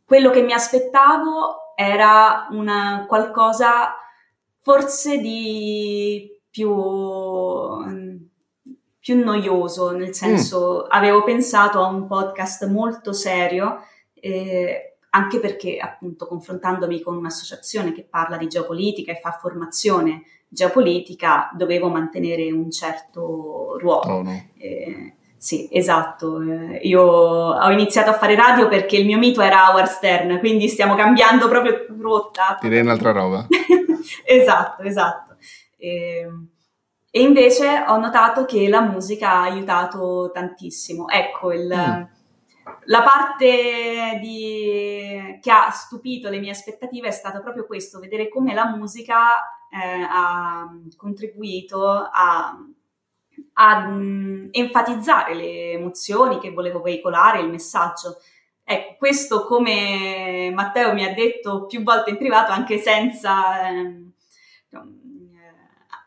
quello 0.04 0.30
che 0.30 0.42
mi 0.42 0.52
aspettavo 0.52 1.74
era 1.74 2.46
una 2.50 3.06
qualcosa 3.08 3.96
forse 4.60 5.18
di 5.18 6.30
più, 6.48 6.70
più 8.98 9.24
noioso, 9.24 9.90
nel 9.90 10.14
senso 10.14 10.84
mm. 10.84 10.90
avevo 10.90 11.24
pensato 11.24 11.82
a 11.82 11.88
un 11.88 12.06
podcast 12.06 12.66
molto 12.68 13.12
serio. 13.12 13.80
Eh, 14.14 14.93
anche 15.14 15.38
perché 15.38 15.78
appunto 15.78 16.26
confrontandomi 16.26 17.00
con 17.00 17.16
un'associazione 17.16 17.92
che 17.92 18.04
parla 18.08 18.36
di 18.36 18.48
geopolitica 18.48 19.12
e 19.12 19.20
fa 19.22 19.30
formazione 19.30 20.24
geopolitica, 20.48 21.50
dovevo 21.54 21.88
mantenere 21.88 22.50
un 22.50 22.70
certo 22.70 23.78
ruolo. 23.78 24.12
Oh, 24.12 24.22
no. 24.22 24.48
eh, 24.58 25.14
sì, 25.36 25.68
esatto. 25.70 26.40
Eh, 26.40 26.80
io 26.82 27.02
ho 27.02 27.70
iniziato 27.70 28.10
a 28.10 28.14
fare 28.14 28.34
radio 28.34 28.66
perché 28.68 28.96
il 28.96 29.06
mio 29.06 29.18
mito 29.18 29.40
era 29.40 29.70
Howard 29.70 29.88
Stern, 29.88 30.38
quindi 30.40 30.68
stiamo 30.68 30.96
cambiando 30.96 31.48
proprio 31.48 31.86
rotta. 32.00 32.58
Direi 32.60 32.80
un'altra 32.80 33.12
roba. 33.12 33.46
esatto, 34.26 34.82
esatto. 34.82 35.36
E, 35.76 36.28
e, 37.10 37.20
invece 37.20 37.84
ho 37.86 37.98
notato 37.98 38.44
che 38.44 38.68
la 38.68 38.80
musica 38.80 39.30
ha 39.30 39.42
aiutato 39.42 40.30
tantissimo. 40.32 41.08
Ecco, 41.08 41.52
il... 41.52 41.72
Mm 41.72 42.13
la 42.86 43.02
parte 43.02 44.18
di, 44.20 45.38
che 45.40 45.50
ha 45.50 45.70
stupito 45.70 46.28
le 46.28 46.38
mie 46.38 46.50
aspettative 46.50 47.08
è 47.08 47.12
stato 47.12 47.40
proprio 47.42 47.66
questo, 47.66 47.98
vedere 47.98 48.28
come 48.28 48.54
la 48.54 48.66
musica 48.66 49.40
eh, 49.70 50.06
ha 50.08 50.68
contribuito 50.96 51.88
a, 51.88 52.56
a 53.54 53.86
um, 53.86 54.48
enfatizzare 54.50 55.34
le 55.34 55.72
emozioni 55.72 56.38
che 56.38 56.52
volevo 56.52 56.80
veicolare, 56.80 57.40
il 57.40 57.50
messaggio. 57.50 58.18
Ecco, 58.62 58.96
questo 58.96 59.44
come 59.44 60.50
Matteo 60.54 60.94
mi 60.94 61.04
ha 61.04 61.12
detto 61.12 61.66
più 61.66 61.82
volte 61.82 62.10
in 62.10 62.18
privato, 62.18 62.52
anche 62.52 62.78
senza... 62.78 63.68
Eh, 63.68 64.02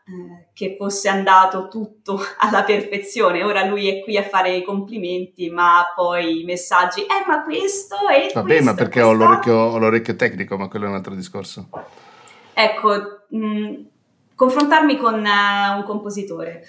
eh, 0.08 0.48
che 0.54 0.76
fosse 0.78 1.08
andato 1.08 1.68
tutto 1.68 2.18
alla 2.40 2.62
perfezione. 2.62 3.44
Ora 3.44 3.64
lui 3.64 3.88
è 3.88 4.02
qui 4.02 4.16
a 4.16 4.22
fare 4.22 4.56
i 4.56 4.64
complimenti, 4.64 5.50
ma 5.50 5.84
poi 5.94 6.40
i 6.40 6.44
messaggi, 6.44 7.02
eh 7.02 7.24
ma 7.26 7.42
questo 7.42 7.96
è... 8.08 8.30
Vabbè, 8.32 8.46
questo, 8.46 8.64
ma 8.64 8.74
perché 8.74 9.02
ho 9.02 9.12
l'orecchio, 9.12 9.54
ho 9.54 9.78
l'orecchio, 9.78 10.16
tecnico, 10.16 10.56
ma 10.56 10.68
quello 10.68 10.86
è 10.86 10.88
un 10.88 10.94
altro 10.94 11.14
discorso. 11.14 11.68
Ecco, 12.54 13.26
mh, 13.28 13.74
confrontarmi 14.34 14.96
con 14.96 15.14
uh, 15.14 15.76
un 15.76 15.84
compositore 15.84 16.64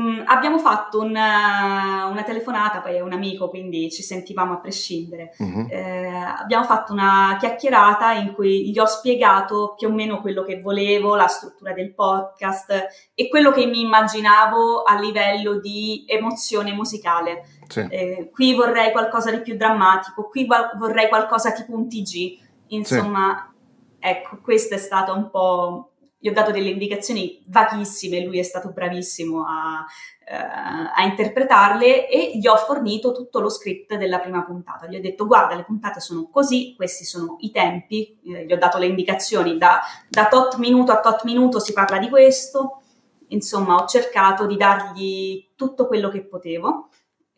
Mm, 0.00 0.22
abbiamo 0.26 0.58
fatto 0.58 1.00
una, 1.00 2.06
una, 2.06 2.22
telefonata, 2.22 2.80
poi 2.80 2.94
è 2.94 3.00
un 3.00 3.12
amico, 3.12 3.48
quindi 3.48 3.90
ci 3.90 4.04
sentivamo 4.04 4.52
a 4.52 4.58
prescindere. 4.58 5.34
Uh-huh. 5.38 5.66
Eh, 5.68 6.06
abbiamo 6.06 6.62
fatto 6.64 6.92
una 6.92 7.36
chiacchierata 7.40 8.12
in 8.12 8.32
cui 8.32 8.70
gli 8.70 8.78
ho 8.78 8.86
spiegato 8.86 9.74
più 9.76 9.88
o 9.88 9.92
meno 9.92 10.20
quello 10.20 10.44
che 10.44 10.60
volevo, 10.60 11.16
la 11.16 11.26
struttura 11.26 11.72
del 11.72 11.94
podcast 11.94 12.86
e 13.12 13.28
quello 13.28 13.50
che 13.50 13.66
mi 13.66 13.80
immaginavo 13.80 14.84
a 14.84 14.96
livello 15.00 15.58
di 15.58 16.04
emozione 16.06 16.72
musicale. 16.72 17.42
Sì. 17.66 17.84
Eh, 17.90 18.30
qui 18.32 18.54
vorrei 18.54 18.92
qualcosa 18.92 19.32
di 19.32 19.40
più 19.40 19.56
drammatico, 19.56 20.28
qui 20.28 20.46
vorrei 20.78 21.08
qualcosa 21.08 21.50
tipo 21.50 21.74
un 21.74 21.88
TG. 21.88 22.38
Insomma, 22.68 23.52
sì. 23.52 24.08
ecco, 24.08 24.38
questo 24.42 24.74
è 24.74 24.78
stato 24.78 25.12
un 25.12 25.28
po' 25.28 25.87
gli 26.20 26.28
ho 26.28 26.32
dato 26.32 26.50
delle 26.50 26.70
indicazioni 26.70 27.44
vaghissime, 27.46 28.24
lui 28.24 28.40
è 28.40 28.42
stato 28.42 28.70
bravissimo 28.70 29.44
a, 29.46 29.84
eh, 30.26 30.34
a, 30.34 31.04
interpretarle 31.04 32.08
e 32.08 32.36
gli 32.36 32.48
ho 32.48 32.56
fornito 32.56 33.12
tutto 33.12 33.38
lo 33.38 33.48
script 33.48 33.94
della 33.96 34.18
prima 34.18 34.44
puntata. 34.44 34.88
Gli 34.88 34.96
ho 34.96 35.00
detto 35.00 35.26
guarda 35.26 35.54
le 35.54 35.62
puntate 35.62 36.00
sono 36.00 36.28
così, 36.28 36.74
questi 36.74 37.04
sono 37.04 37.36
i 37.40 37.52
tempi, 37.52 38.18
eh, 38.24 38.46
gli 38.46 38.52
ho 38.52 38.58
dato 38.58 38.78
le 38.78 38.86
indicazioni 38.86 39.56
da, 39.58 39.80
da 40.08 40.26
tot 40.26 40.56
minuto 40.56 40.90
a 40.90 41.00
tot 41.00 41.22
minuto 41.22 41.60
si 41.60 41.72
parla 41.72 41.98
di 41.98 42.08
questo, 42.08 42.82
insomma 43.28 43.76
ho 43.76 43.86
cercato 43.86 44.46
di 44.46 44.56
dargli 44.56 45.50
tutto 45.54 45.86
quello 45.86 46.08
che 46.08 46.24
potevo. 46.24 46.88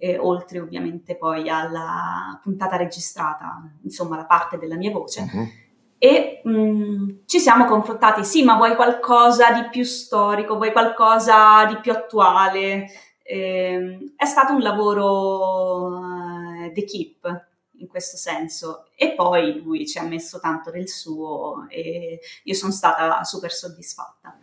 Eh, 0.03 0.17
oltre 0.17 0.61
ovviamente 0.61 1.15
poi 1.15 1.51
alla 1.51 2.41
puntata 2.43 2.77
registrata, 2.77 3.61
insomma 3.83 4.17
la 4.17 4.25
parte 4.25 4.57
della 4.57 4.77
mia 4.77 4.91
voce. 4.91 5.29
Uh-huh 5.31 5.69
e 6.03 6.41
mh, 6.43 6.51
mm, 6.51 7.09
ci 7.27 7.39
siamo 7.39 7.67
confrontati, 7.67 8.25
sì, 8.25 8.43
ma 8.43 8.57
vuoi 8.57 8.75
qualcosa 8.75 9.53
di 9.53 9.69
più 9.69 9.85
storico, 9.85 10.57
vuoi 10.57 10.73
qualcosa 10.73 11.67
di 11.67 11.77
più 11.77 11.93
attuale? 11.93 12.87
Eh, 13.23 14.15
è 14.17 14.25
stato 14.25 14.55
un 14.55 14.61
lavoro 14.61 15.89
uh, 15.89 16.73
d'equipe 16.73 17.49
in 17.81 17.87
questo 17.87 18.17
senso 18.17 18.87
e 18.97 19.13
poi 19.13 19.61
lui 19.63 19.87
ci 19.87 19.99
ha 19.99 20.03
messo 20.03 20.41
tanto 20.41 20.71
del 20.71 20.89
suo 20.89 21.67
e 21.69 22.19
io 22.45 22.55
sono 22.55 22.73
stata 22.73 23.23
super 23.23 23.53
soddisfatta. 23.53 24.39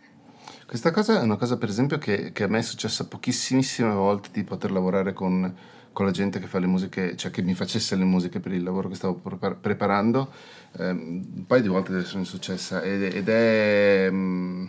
Questa 0.64 0.92
cosa 0.92 1.18
è 1.18 1.22
una 1.22 1.36
cosa 1.36 1.58
per 1.58 1.70
esempio 1.70 1.98
che, 1.98 2.30
che 2.30 2.44
a 2.44 2.46
me 2.46 2.58
è 2.58 2.62
successa 2.62 3.08
pochissime 3.08 3.92
volte 3.92 4.28
di 4.30 4.44
poter 4.44 4.70
lavorare 4.70 5.12
con 5.12 5.52
con 5.98 6.06
la 6.06 6.12
gente 6.12 6.38
che 6.38 6.46
fa 6.46 6.60
le 6.60 6.68
musiche, 6.68 7.16
cioè 7.16 7.32
che 7.32 7.42
mi 7.42 7.54
facesse 7.54 7.96
le 7.96 8.04
musiche 8.04 8.38
per 8.38 8.52
il 8.52 8.62
lavoro 8.62 8.88
che 8.88 8.94
stavo 8.94 9.20
preparando, 9.60 10.30
ehm, 10.78 11.26
un 11.38 11.44
paio 11.44 11.60
di 11.60 11.66
volte 11.66 12.04
sono 12.04 12.22
successa 12.22 12.82
ed, 12.82 13.02
ed 13.02 13.28
è... 13.28 14.08
Mh, 14.08 14.16
mm, 14.16 14.66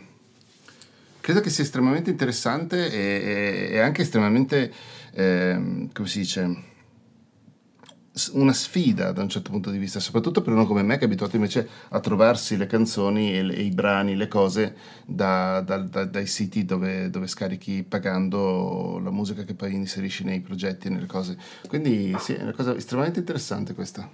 credo 1.21 1.39
che 1.41 1.51
sia 1.51 1.63
estremamente 1.63 2.09
interessante 2.09 2.91
e, 2.91 3.69
e 3.73 3.79
anche 3.79 4.01
estremamente, 4.01 4.73
eh, 5.11 5.87
come 5.93 6.07
si 6.07 6.17
dice, 6.17 6.63
una 8.33 8.53
sfida 8.53 9.11
da 9.11 9.21
un 9.21 9.29
certo 9.29 9.51
punto 9.51 9.69
di 9.69 9.77
vista, 9.77 9.99
soprattutto 9.99 10.41
per 10.41 10.53
uno 10.53 10.65
come 10.65 10.83
me 10.83 10.95
che 10.95 11.01
è 11.01 11.05
abituato 11.05 11.35
invece 11.35 11.67
a 11.89 11.99
trovarsi 11.99 12.57
le 12.57 12.67
canzoni 12.67 13.35
e, 13.35 13.43
le, 13.43 13.55
e 13.55 13.61
i 13.61 13.69
brani, 13.69 14.15
le 14.15 14.27
cose 14.27 14.75
da, 15.05 15.61
da, 15.61 15.77
da, 15.77 16.05
dai 16.05 16.27
siti 16.27 16.65
dove, 16.65 17.09
dove, 17.09 17.27
scarichi 17.27 17.83
pagando 17.83 18.99
la 19.03 19.11
musica 19.11 19.43
che 19.43 19.53
poi 19.53 19.73
inserisci 19.73 20.23
nei 20.23 20.41
progetti 20.41 20.87
e 20.87 20.89
nelle 20.89 21.07
cose. 21.07 21.37
Quindi 21.67 22.15
sì, 22.19 22.33
è 22.33 22.41
una 22.41 22.53
cosa 22.53 22.75
estremamente 22.75 23.19
interessante 23.19 23.73
questa. 23.73 24.07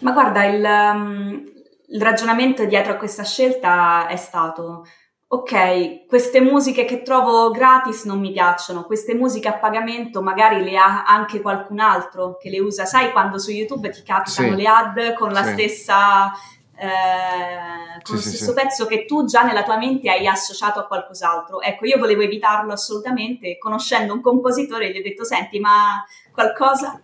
Ma 0.00 0.12
guarda, 0.12 0.44
il, 0.44 0.64
um, 0.64 1.42
il 1.88 2.00
ragionamento 2.00 2.64
dietro 2.64 2.92
a 2.92 2.96
questa 2.96 3.24
scelta 3.24 4.06
è 4.06 4.16
stato 4.16 4.86
ok, 5.32 6.06
queste 6.08 6.40
musiche 6.40 6.84
che 6.84 7.02
trovo 7.02 7.50
gratis 7.50 8.04
non 8.04 8.18
mi 8.18 8.32
piacciono, 8.32 8.82
queste 8.82 9.14
musiche 9.14 9.46
a 9.46 9.52
pagamento 9.58 10.22
magari 10.22 10.64
le 10.64 10.76
ha 10.76 11.04
anche 11.04 11.40
qualcun 11.40 11.78
altro 11.78 12.36
che 12.36 12.50
le 12.50 12.58
usa. 12.58 12.84
Sai 12.84 13.12
quando 13.12 13.38
su 13.38 13.52
YouTube 13.52 13.90
ti 13.90 14.02
capitano 14.02 14.48
Sì. 14.50 14.54
le 14.56 14.66
ad 14.66 15.14
con 15.14 15.30
la 15.30 15.44
Sì. 15.44 15.52
stessa... 15.52 16.32
eh, 16.80 18.02
con 18.02 18.16
Sì, 18.16 18.24
lo 18.24 18.30
sì, 18.30 18.36
stesso 18.36 18.52
sì. 18.52 18.54
pezzo 18.54 18.86
che 18.86 19.04
tu 19.04 19.24
già 19.24 19.42
nella 19.42 19.62
tua 19.62 19.76
mente 19.76 20.08
hai 20.10 20.26
associato 20.26 20.80
a 20.80 20.86
qualcos'altro. 20.86 21.60
Ecco, 21.60 21.84
io 21.84 21.98
volevo 21.98 22.22
evitarlo 22.22 22.72
assolutamente, 22.72 23.58
conoscendo 23.58 24.14
un 24.14 24.22
compositore 24.22 24.90
gli 24.90 24.98
ho 24.98 25.02
detto, 25.02 25.24
senti, 25.24 25.60
ma 25.60 26.02
qualcosa? 26.32 27.00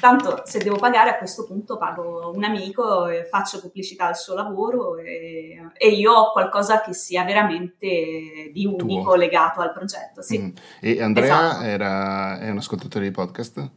Tanto 0.00 0.40
se 0.44 0.58
devo 0.58 0.76
pagare 0.76 1.10
a 1.10 1.18
questo 1.18 1.44
punto 1.44 1.76
pago 1.76 2.32
un 2.34 2.42
amico, 2.42 3.06
e 3.06 3.24
faccio 3.26 3.60
pubblicità 3.60 4.06
al 4.06 4.16
suo 4.16 4.34
lavoro 4.34 4.96
e, 4.96 5.62
e 5.76 5.88
io 5.90 6.12
ho 6.12 6.32
qualcosa 6.32 6.80
che 6.80 6.94
sia 6.94 7.22
veramente 7.22 8.50
di 8.52 8.66
unico 8.66 9.02
Tuo. 9.02 9.14
legato 9.14 9.60
al 9.60 9.72
progetto. 9.72 10.22
Sì. 10.22 10.38
Mm. 10.38 10.48
E 10.80 11.02
Andrea 11.02 11.24
Esatto. 11.50 11.64
era, 11.64 12.38
è 12.40 12.50
un 12.50 12.56
ascoltatore 12.56 13.04
di 13.04 13.10
podcast? 13.12 13.70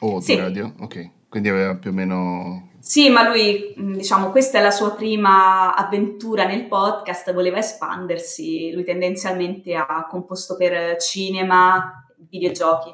O 0.00 0.20
Sì. 0.20 0.34
di 0.34 0.40
radio? 0.40 0.72
Ok, 0.80 1.10
quindi 1.28 1.48
aveva 1.48 1.74
più 1.74 1.90
o 1.90 1.94
meno... 1.94 2.68
Sì, 2.82 3.10
ma 3.10 3.28
lui, 3.28 3.72
mh, 3.76 3.92
diciamo, 3.92 4.30
questa 4.32 4.58
è 4.58 4.60
la 4.62 4.72
sua 4.72 4.92
prima 4.92 5.72
avventura 5.72 6.44
nel 6.44 6.66
podcast, 6.66 7.32
voleva 7.32 7.58
espandersi, 7.58 8.72
lui 8.72 8.82
tendenzialmente 8.82 9.76
ha 9.76 10.04
composto 10.10 10.56
per 10.56 10.96
cinema, 10.96 12.04
videogiochi. 12.28 12.92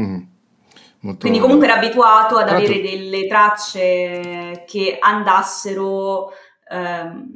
Mm. 0.00 0.22
Quindi 1.20 1.38
comunque 1.38 1.66
era 1.66 1.76
abituato 1.76 2.36
ad 2.36 2.48
avere 2.48 2.80
delle 2.80 3.26
tracce 3.26 4.64
che 4.66 4.96
andassero 4.98 6.30
ehm, 6.70 7.26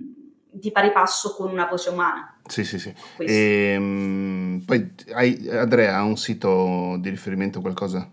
di 0.50 0.72
pari 0.72 0.90
passo 0.92 1.34
con 1.34 1.50
una 1.50 1.66
voce 1.66 1.90
umana. 1.90 2.40
Sì, 2.46 2.64
sì, 2.64 2.78
sì. 2.78 2.94
Questo. 3.14 3.36
Ehm, 3.36 4.62
poi 4.64 4.94
hai, 5.12 5.48
Andrea 5.50 5.98
ha 5.98 6.02
un 6.02 6.16
sito 6.16 6.96
di 6.98 7.10
riferimento, 7.10 7.60
qualcosa? 7.60 8.10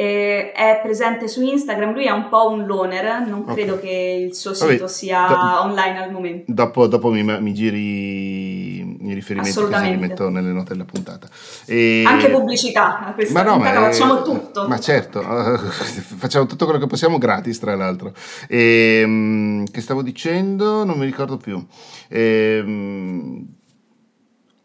E 0.00 0.52
è 0.52 0.80
presente 0.82 1.28
su 1.28 1.42
Instagram, 1.42 1.92
lui 1.92 2.06
è 2.06 2.10
un 2.10 2.30
po' 2.30 2.48
un 2.48 2.64
loner, 2.64 3.20
non 3.28 3.44
Ok. 3.46 3.52
credo 3.52 3.78
che 3.78 4.24
il 4.28 4.34
suo 4.34 4.52
Vabbè, 4.58 4.72
sito 4.72 4.86
sia 4.88 5.26
do- 5.28 5.60
online 5.68 6.02
al 6.02 6.10
momento. 6.10 6.44
Dopo, 6.50 6.86
dopo 6.86 7.10
mi, 7.10 7.22
mi 7.22 7.52
giri 7.52 8.78
i 9.08 9.12
riferimenti 9.12 9.60
così 9.60 9.90
li 9.90 9.96
metto 9.98 10.30
nelle 10.30 10.52
note 10.52 10.72
della 10.72 10.86
puntata. 10.86 11.28
E- 11.66 12.02
Anche 12.06 12.30
pubblicità, 12.30 13.08
a 13.08 13.12
questa 13.12 13.34
Ma 13.34 13.42
no, 13.50 13.56
puntata 13.56 13.80
ma, 13.80 13.90
facciamo 13.90 14.22
tutto. 14.22 14.66
Ma 14.66 14.80
certo, 14.80 15.20
eh, 15.20 15.58
facciamo 16.16 16.46
tutto 16.46 16.64
quello 16.64 16.80
che 16.80 16.86
possiamo 16.86 17.18
gratis, 17.18 17.58
tra 17.58 17.76
l'altro. 17.76 18.14
Ehm, 18.48 19.64
che 19.70 19.82
stavo 19.82 20.00
dicendo? 20.00 20.82
Non 20.84 20.96
mi 20.96 21.04
ricordo 21.04 21.36
più. 21.36 21.62
Ehm, 22.08 23.46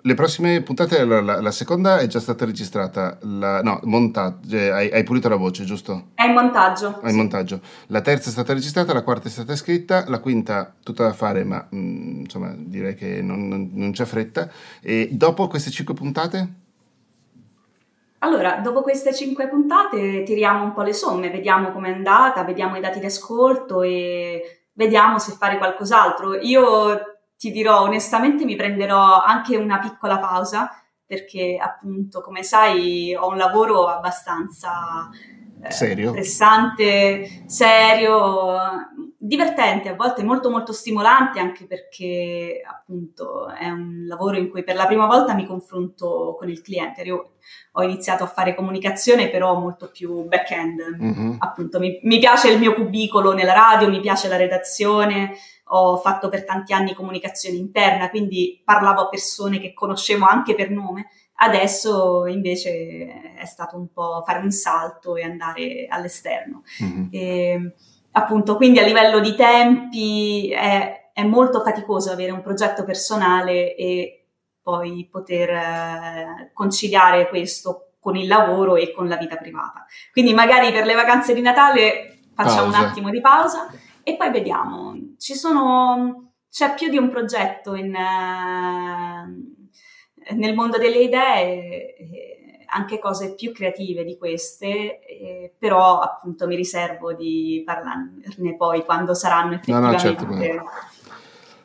le 0.05 0.13
prossime 0.13 0.61
puntate, 0.61 0.99
allora, 0.99 1.19
la, 1.19 1.41
la 1.41 1.49
seconda 1.49 1.97
è 1.97 2.05
già 2.05 2.19
stata 2.19 2.45
registrata, 2.45 3.17
la, 3.21 3.63
no, 3.63 3.79
montata, 3.85 4.37
cioè, 4.47 4.67
hai, 4.67 4.91
hai 4.91 5.03
pulito 5.03 5.27
la 5.29 5.35
voce, 5.35 5.63
giusto? 5.63 6.09
È 6.13 6.25
in 6.25 6.33
montaggio. 6.33 6.99
Hai 7.01 7.09
sì. 7.09 7.15
montaggio. 7.15 7.59
La 7.87 8.01
terza 8.01 8.29
è 8.29 8.31
stata 8.31 8.53
registrata, 8.53 8.93
la 8.93 9.01
quarta 9.01 9.27
è 9.27 9.31
stata 9.31 9.55
scritta, 9.55 10.05
la 10.07 10.19
quinta 10.19 10.75
tutta 10.83 11.05
da 11.05 11.13
fare, 11.13 11.43
ma 11.43 11.67
mm, 11.73 12.19
insomma 12.19 12.53
direi 12.55 12.93
che 12.93 13.23
non, 13.23 13.47
non- 13.47 13.71
non 13.73 13.91
c'è 13.93 14.05
fretta. 14.05 14.47
E 14.79 15.09
dopo 15.11 15.47
queste 15.47 15.71
cinque 15.71 15.95
puntate? 15.95 16.53
Allora, 18.19 18.59
dopo 18.59 18.81
queste 18.81 19.11
cinque 19.11 19.47
puntate 19.47 20.21
tiriamo 20.21 20.63
un 20.65 20.73
po' 20.73 20.83
le 20.83 20.93
somme, 20.93 21.31
vediamo 21.31 21.71
com'è 21.71 21.89
andata, 21.89 22.43
vediamo 22.43 22.75
i 22.75 22.81
dati 22.81 22.99
di 22.99 23.05
ascolto 23.07 23.81
e 23.81 24.65
vediamo 24.73 25.17
se 25.17 25.31
fare 25.31 25.57
qualcos'altro. 25.57 26.35
Io 26.41 27.14
ti 27.37 27.51
dirò 27.51 27.81
onestamente 27.81 28.45
mi 28.45 28.55
prenderò 28.55 29.21
anche 29.21 29.57
una 29.57 29.79
piccola 29.79 30.19
pausa 30.19 30.69
perché 31.05 31.57
appunto, 31.61 32.21
come 32.21 32.43
sai, 32.43 33.15
ho 33.15 33.27
un 33.29 33.37
lavoro 33.37 33.87
abbastanza 33.87 35.09
eh, 35.11 35.34
Serio? 35.69 36.11
pressante, 36.11 37.43
serio, 37.47 38.57
divertente, 39.17 39.89
a 39.89 39.95
volte 39.95 40.23
molto 40.23 40.49
molto 40.49 40.71
stimolante 40.71 41.39
anche 41.39 41.65
perché 41.65 42.61
appunto 42.63 43.49
è 43.49 43.69
un 43.69 44.05
lavoro 44.07 44.37
in 44.37 44.49
cui 44.49 44.63
per 44.63 44.75
la 44.75 44.85
prima 44.85 45.07
volta 45.07 45.33
mi 45.33 45.45
confronto 45.45 46.35
con 46.37 46.49
il 46.49 46.61
cliente. 46.61 47.01
Io 47.03 47.31
ho 47.73 47.83
iniziato 47.83 48.23
a 48.23 48.27
fare 48.27 48.55
comunicazione 48.55 49.29
però 49.29 49.59
molto 49.59 49.89
più 49.91 50.25
back-end. 50.27 50.97
Mhm. 50.99 51.37
Appunto, 51.39 51.79
mi, 51.79 51.99
mi 52.03 52.19
piace 52.19 52.49
il 52.49 52.59
mio 52.59 52.73
cubicolo 52.73 53.33
nella 53.33 53.53
radio, 53.53 53.89
mi 53.89 53.99
piace 53.99 54.27
la 54.27 54.37
redazione, 54.37 55.33
ho 55.69 55.97
fatto 55.97 56.29
per 56.29 56.45
tanti 56.45 56.73
anni 56.73 56.93
comunicazione 56.93 57.57
interna, 57.57 58.09
quindi 58.09 58.61
parlavo 58.63 59.01
a 59.01 59.09
persone 59.09 59.59
che 59.59 59.73
conoscevo 59.73 60.25
anche 60.25 60.53
per 60.53 60.69
nome. 60.69 61.07
Adesso 61.37 62.25
invece 62.27 63.33
è 63.35 63.45
stato 63.45 63.75
un 63.77 63.91
po' 63.91 64.23
fare 64.25 64.39
un 64.39 64.51
salto 64.51 65.15
e 65.15 65.23
andare 65.23 65.85
all'esterno. 65.89 66.63
Mhm. 66.79 67.09
E, 67.11 67.73
appunto, 68.11 68.55
quindi 68.55 68.79
a 68.79 68.85
livello 68.85 69.19
di 69.19 69.35
tempi 69.35 70.49
è, 70.49 71.11
è 71.13 71.23
molto 71.23 71.61
faticoso 71.61 72.11
avere 72.11 72.31
un 72.31 72.41
progetto 72.41 72.85
personale 72.85 73.75
e 73.75 74.27
poi 74.61 75.07
poter 75.11 75.49
eh, 75.49 76.51
conciliare 76.53 77.27
questo 77.27 77.91
con 77.99 78.15
il 78.15 78.27
lavoro 78.27 78.75
e 78.75 78.91
con 78.93 79.07
la 79.07 79.17
vita 79.17 79.35
privata. 79.35 79.85
Quindi 80.11 80.33
magari 80.33 80.71
per 80.71 80.85
le 80.85 80.93
vacanze 80.93 81.33
di 81.33 81.41
Natale 81.41 82.19
facciamo 82.33 82.69
Pausa. 82.69 82.79
un 82.79 82.85
attimo 82.85 83.09
di 83.09 83.19
pausa 83.21 83.67
e 84.03 84.15
poi 84.15 84.31
vediamo. 84.31 84.93
Ci 85.17 85.35
sono, 85.35 86.33
c'è 86.49 86.73
più 86.75 86.89
di 86.89 86.97
un 86.97 87.09
progetto 87.09 87.75
in, 87.75 87.93
eh, 87.93 89.54
nel 90.33 90.53
mondo 90.53 90.77
delle 90.77 90.99
idee. 90.99 91.95
eh, 91.95 92.39
anche 92.67 92.99
cose 92.99 93.35
più 93.35 93.53
creative 93.53 94.03
di 94.03 94.17
queste, 94.17 94.99
eh, 95.05 95.53
però 95.57 95.99
appunto 95.99 96.47
mi 96.47 96.55
riservo 96.55 97.13
di 97.13 97.61
parlarne 97.65 98.55
poi 98.57 98.83
quando 98.83 99.13
saranno 99.13 99.53
No, 99.67 99.79
no, 99.79 99.95
effettivamente. 99.95 99.97
certo, 99.97 100.25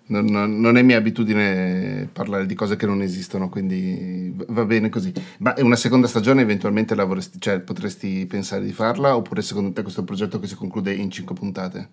Non, 0.06 0.24
non- 0.26 0.76
è 0.76 0.82
mia 0.82 0.96
abitudine 0.96 2.08
parlare 2.12 2.44
di 2.44 2.54
cose 2.56 2.74
che 2.74 2.84
non 2.84 3.00
esistono, 3.00 3.48
quindi 3.48 4.34
va 4.48 4.64
bene 4.64 4.88
così. 4.88 5.12
Ma 5.38 5.54
una 5.58 5.76
seconda 5.76 6.08
stagione 6.08 6.42
eventualmente 6.42 6.96
la 6.96 7.04
vorresti, 7.04 7.40
cioè, 7.40 7.60
potresti 7.60 8.26
pensare 8.26 8.64
di 8.64 8.72
farla 8.72 9.14
oppure 9.14 9.40
secondo 9.42 9.72
te 9.72 9.82
questo 9.82 10.00
è 10.00 10.02
un 10.02 10.08
progetto 10.08 10.40
che 10.40 10.48
si 10.48 10.56
conclude 10.56 10.92
in 10.92 11.10
cinque 11.12 11.34
puntate? 11.36 11.88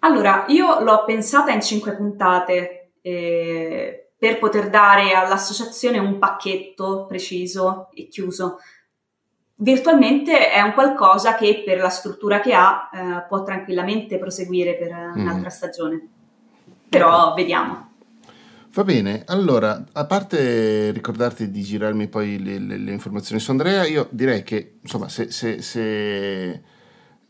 Allora, 0.00 0.44
io 0.48 0.80
l'ho 0.80 1.04
pensata 1.04 1.50
in 1.52 1.62
cinque 1.62 1.96
puntate 1.96 2.92
eh, 3.00 4.03
per 4.16 4.38
poter 4.38 4.70
dare 4.70 5.12
all'associazione 5.12 5.98
un 5.98 6.18
pacchetto 6.18 7.06
preciso 7.06 7.88
e 7.94 8.08
chiuso. 8.08 8.58
Virtualmente 9.56 10.50
è 10.50 10.60
un 10.62 10.72
qualcosa 10.72 11.34
che 11.34 11.62
per 11.64 11.78
la 11.78 11.88
struttura 11.88 12.40
che 12.40 12.54
ha 12.54 12.90
eh, 12.92 13.24
può 13.28 13.42
tranquillamente 13.44 14.18
proseguire 14.18 14.76
per 14.76 14.88
eh, 14.90 15.12
un'altra 15.14 15.50
stagione. 15.50 16.08
Però 16.88 17.34
vediamo. 17.34 17.92
Va 18.72 18.82
bene, 18.82 19.22
allora, 19.26 19.84
a 19.92 20.04
parte 20.04 20.90
ricordarti 20.90 21.48
di 21.48 21.62
girarmi 21.62 22.08
poi 22.08 22.42
le, 22.42 22.58
le- 22.58 22.76
le 22.76 22.90
informazioni 22.90 23.40
su 23.40 23.52
Andrea, 23.52 23.84
io 23.86 24.08
direi 24.10 24.42
che, 24.42 24.78
insomma, 24.82 25.08
se, 25.08 25.30
se- 25.30 25.62
se- 25.62 26.62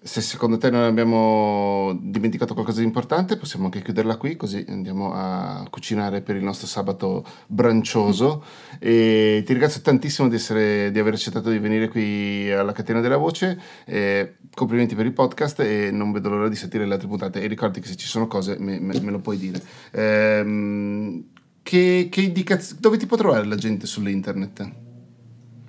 se 0.05 0.21
secondo 0.21 0.59
te 0.59 0.69
non 0.69 0.83
abbiamo 0.83 1.99
dimenticato 1.99 2.53
qualcosa 2.53 2.81
di 2.81 2.85
importante, 2.85 3.39
possiamo 3.39 3.65
anche 3.65 3.81
chiuderla 3.81 4.17
qui, 4.17 4.37
così 4.37 4.63
andiamo 4.69 5.15
a 5.15 5.67
cucinare 5.71 6.21
per 6.21 6.37
il 6.37 6.45
nostro 6.45 6.67
sabato 6.67 7.25
brancioso. 7.47 8.45
E 8.79 9.43
ti 9.47 9.53
ringrazio 9.53 9.81
tantissimo 9.81 10.29
di, 10.29 10.35
essere, 10.35 10.91
di 10.91 10.99
aver 10.99 11.15
accettato 11.15 11.49
di 11.49 11.59
venire 11.59 11.89
qui 11.89 12.53
alla 12.53 12.73
Catena 12.73 13.01
della 13.01 13.17
Voce. 13.17 13.59
e 13.87 14.35
complimenti 14.55 14.95
per 14.95 15.07
il 15.07 15.13
podcast 15.13 15.61
e 15.61 15.91
non 15.91 16.13
vedo 16.13 16.29
l'ora 16.29 16.49
di 16.51 16.55
sentire 16.55 16.85
le 16.85 16.93
altre 16.93 17.09
puntate. 17.09 17.41
E 17.41 17.47
ricordi 17.47 17.81
che 17.81 17.89
se 17.89 17.97
ci 17.97 18.07
sono 18.07 18.27
cose 18.27 18.57
me, 18.59 18.79
me- 18.79 19.01
me 19.01 19.11
lo 19.11 19.21
puoi 19.21 19.39
dire. 19.39 19.59
Ehm, 19.93 21.25
che, 21.63 22.09
che 22.11 22.21
indicaz- 22.21 22.79
dove 22.79 22.99
ti 22.99 23.07
può 23.07 23.17
trovare 23.17 23.47
la 23.47 23.57
gente 23.57 23.87
sull'internet? 23.87 24.84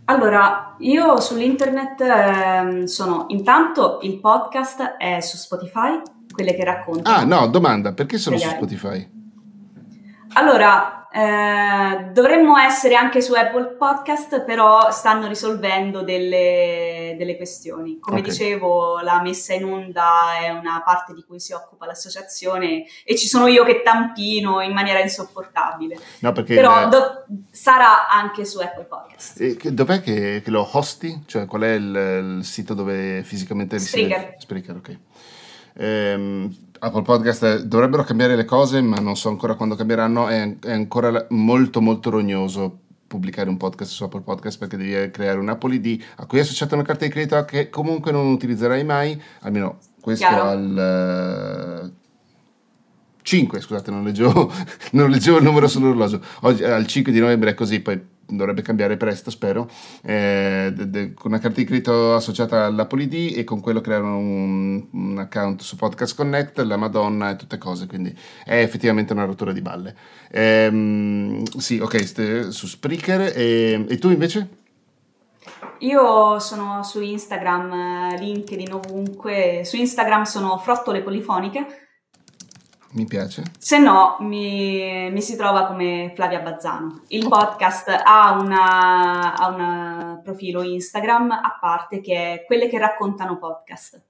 Allora, 0.06 0.76
io 0.80 1.20
sull'internet 1.20 2.00
ehm, 2.02 2.84
sono 2.84 3.26
intanto 3.30 4.00
il 4.04 4.20
podcast 4.20 4.98
è 4.98 5.20
su 5.20 5.36
Spotify, 5.38 6.00
quelle 6.32 6.54
che 6.54 6.64
racconto. 6.64 7.10
Ah, 7.10 7.24
no, 7.24 7.48
domanda, 7.48 7.94
perché 7.94 8.20
solo 8.20 8.38
su. 8.38 8.50
Spotify? 8.50 9.10
Allora, 10.34 11.05
eh, 11.18 12.10
dovremmo 12.12 12.58
essere 12.58 12.96
anche 12.96 13.22
su 13.22 13.32
Apple 13.34 13.76
Podcast, 13.78 14.44
però 14.44 14.92
stanno 14.92 15.28
risolvendo 15.28 16.02
delle, 16.02 17.16
delle 17.18 17.38
questioni. 17.38 18.00
Come 18.00 18.20
Ok. 18.20 18.26
dicevo, 18.26 19.00
la 19.00 19.22
messa 19.22 19.54
in 19.54 19.64
onda 19.64 20.38
è 20.42 20.50
una 20.50 20.82
parte 20.84 21.14
di 21.14 21.24
cui 21.26 21.40
si 21.40 21.54
occupa 21.54 21.86
l'associazione 21.86 22.84
e 23.06 23.16
ci 23.16 23.28
sono 23.28 23.48
io 23.48 23.64
che 23.64 23.82
tampino 23.82 24.60
in 24.60 24.74
maniera 24.74 25.00
insopportabile. 25.00 25.98
No, 26.20 26.34
perché 26.34 26.54
Però 26.56 26.84
il- 26.84 26.90
do- 26.90 27.26
sarà 27.50 28.10
anche 28.10 28.44
su 28.44 28.60
Apple 28.60 28.84
Podcast. 28.84 29.40
eh, 29.40 29.56
che- 29.56 29.74
dov'è 29.74 30.02
che, 30.02 30.42
che 30.44 30.52
lo 30.52 30.68
hosti? 30.70 31.24
Cioè, 31.26 31.46
qual 31.46 31.62
è 31.62 31.72
il, 31.76 32.36
il 32.40 32.44
sito 32.44 32.74
dove 32.74 33.24
fisicamente 33.24 33.78
risiede? 33.78 34.10
Spreaker. 34.14 34.36
Spreaker, 34.42 34.76
ok. 34.76 34.98
Ehm, 35.78 36.56
Apple 36.80 37.02
Podcast 37.02 37.62
dovrebbero 37.62 38.04
cambiare 38.04 38.36
le 38.36 38.46
cose, 38.46 38.82
ma 38.82 38.98
non 38.98 39.16
so 39.16 39.30
ancora 39.30 39.56
quando 39.56 39.76
cambieranno. 39.76 40.28
È, 40.28 40.60
è 40.60 40.72
ancora 40.72 41.26
molto, 41.30 41.82
molto 41.82 42.10
rognoso 42.10 42.80
pubblicare 43.08 43.50
un 43.50 43.58
podcast 43.58 43.92
su 43.92 44.04
Apple 44.04 44.22
Podcast 44.22 44.58
perché 44.58 44.78
devi 44.78 45.12
creare 45.12 45.38
un'Apple 45.38 45.76
ID 45.76 46.04
a 46.18 46.26
cui 46.26 46.40
è 46.40 46.42
associata 46.42 46.76
una 46.76 46.84
carta 46.84 47.06
di 47.06 47.12
credito 47.12 47.44
che 47.46 47.70
comunque 47.70 48.12
non 48.12 48.28
utilizzerai 48.28 48.84
mai, 48.84 49.22
almeno 49.42 49.78
questo 50.02 50.28
Chiaro. 50.28 50.50
al 50.50 51.94
5, 53.22 53.60
scusate, 53.60 53.90
non 53.90 54.04
leggevo, 54.04 54.52
non 54.94 55.10
leggevo 55.10 55.38
il 55.38 55.44
numero 55.44 55.68
sull'orologio. 55.68 56.22
Oggi 56.42 56.64
al 56.64 56.86
5 56.86 57.12
di 57.12 57.20
novembre 57.20 57.52
è 57.52 57.54
così, 57.54 57.80
poi 57.80 58.00
dovrebbe 58.28 58.62
cambiare 58.62 58.98
presto, 58.98 59.30
spero, 59.30 59.70
eh, 60.04 60.72
de, 60.74 60.90
de, 60.90 61.14
con 61.14 61.32
una 61.32 61.40
carta 61.40 61.60
di 61.60 61.66
credito 61.66 62.16
associata 62.16 62.66
all'Apple 62.66 63.04
ID 63.04 63.38
e 63.38 63.44
con 63.44 63.60
quello 63.60 63.82
creare 63.82 64.04
un, 64.04 64.86
un, 64.92 65.18
account 65.18 65.62
su 65.62 65.76
Podcast 65.76 66.16
Connect, 66.16 66.60
la 66.60 66.78
Madonna 66.78 67.32
e 67.32 67.36
tutte 67.36 67.58
cose, 67.58 67.88
quindi 67.88 68.16
è 68.44 68.60
effettivamente 68.60 69.14
una 69.14 69.26
rottura 69.26 69.52
di 69.52 69.62
balle. 69.62 69.96
Ehm, 70.32 71.44
sì, 71.44 71.80
ok, 71.80 72.06
st- 72.06 72.48
su 72.50 72.68
Spreaker 72.68 73.34
e, 73.36 73.86
e 73.88 73.98
tu 73.98 74.10
invece? 74.10 74.64
Io 75.80 76.40
sono 76.40 76.84
su 76.84 77.02
Instagram, 77.02 78.18
LinkedIn 78.18 78.74
ovunque, 78.74 79.62
su 79.66 79.76
Instagram 79.76 80.24
sono 80.24 80.58
Frottole 80.58 81.02
Polifoniche, 81.02 81.85
mi 82.96 83.06
piace. 83.06 83.44
Se 83.58 83.78
no, 83.78 84.18
mi, 84.22 85.10
mi, 85.12 85.22
si 85.22 85.36
trova 85.36 85.66
come 85.66 86.12
Flavia 86.16 86.40
Bazzano. 86.40 87.04
Il 87.10 87.28
podcast 87.28 87.90
ha, 88.04 88.38
una, 88.40 89.36
ha 89.36 89.48
un 89.48 90.22
profilo 90.24 90.64
Instagram 90.64 91.32
a 91.32 91.58
parte 91.60 92.02
che 92.02 92.34
è 92.34 92.46
quelle 92.46 92.70
che 92.70 92.80
raccontano 92.80 93.38
podcast. 93.38 94.02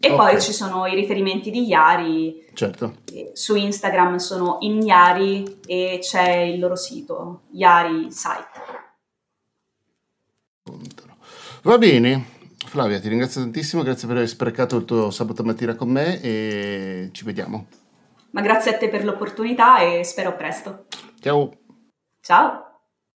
E 0.00 0.10
okay. 0.10 0.16
poi 0.16 0.40
ci 0.40 0.52
sono 0.52 0.86
i 0.86 0.94
riferimenti 0.94 1.50
di 1.50 1.66
Iari. 1.66 2.46
Certo. 2.54 2.96
Su 3.32 3.56
Instagram 3.56 4.16
sono 4.16 4.58
in 4.60 4.82
Iari 4.82 5.60
e 5.66 5.98
c'è 6.00 6.32
il 6.40 6.58
loro 6.58 6.76
sito, 6.76 7.42
Iari 7.52 8.10
Site. 8.10 8.82
Va 11.62 11.78
bene, 11.78 12.26
Flavia, 12.74 12.98
ti 12.98 13.08
ringrazio 13.08 13.40
tantissimo, 13.40 13.84
grazie 13.84 14.08
per 14.08 14.16
aver 14.16 14.28
sprecato 14.28 14.74
il 14.78 14.84
tuo 14.84 15.12
sabato 15.12 15.44
mattina 15.44 15.76
con 15.76 15.90
me 15.90 16.20
e 16.20 17.10
ci 17.12 17.22
vediamo. 17.22 17.66
Ma 18.32 18.40
grazie 18.40 18.74
a 18.74 18.76
te 18.76 18.88
per 18.88 19.04
l'opportunità 19.04 19.78
e 19.78 20.02
spero 20.02 20.34
presto. 20.34 20.86
Ciao. 21.20 21.52
Ciao. 22.20 22.73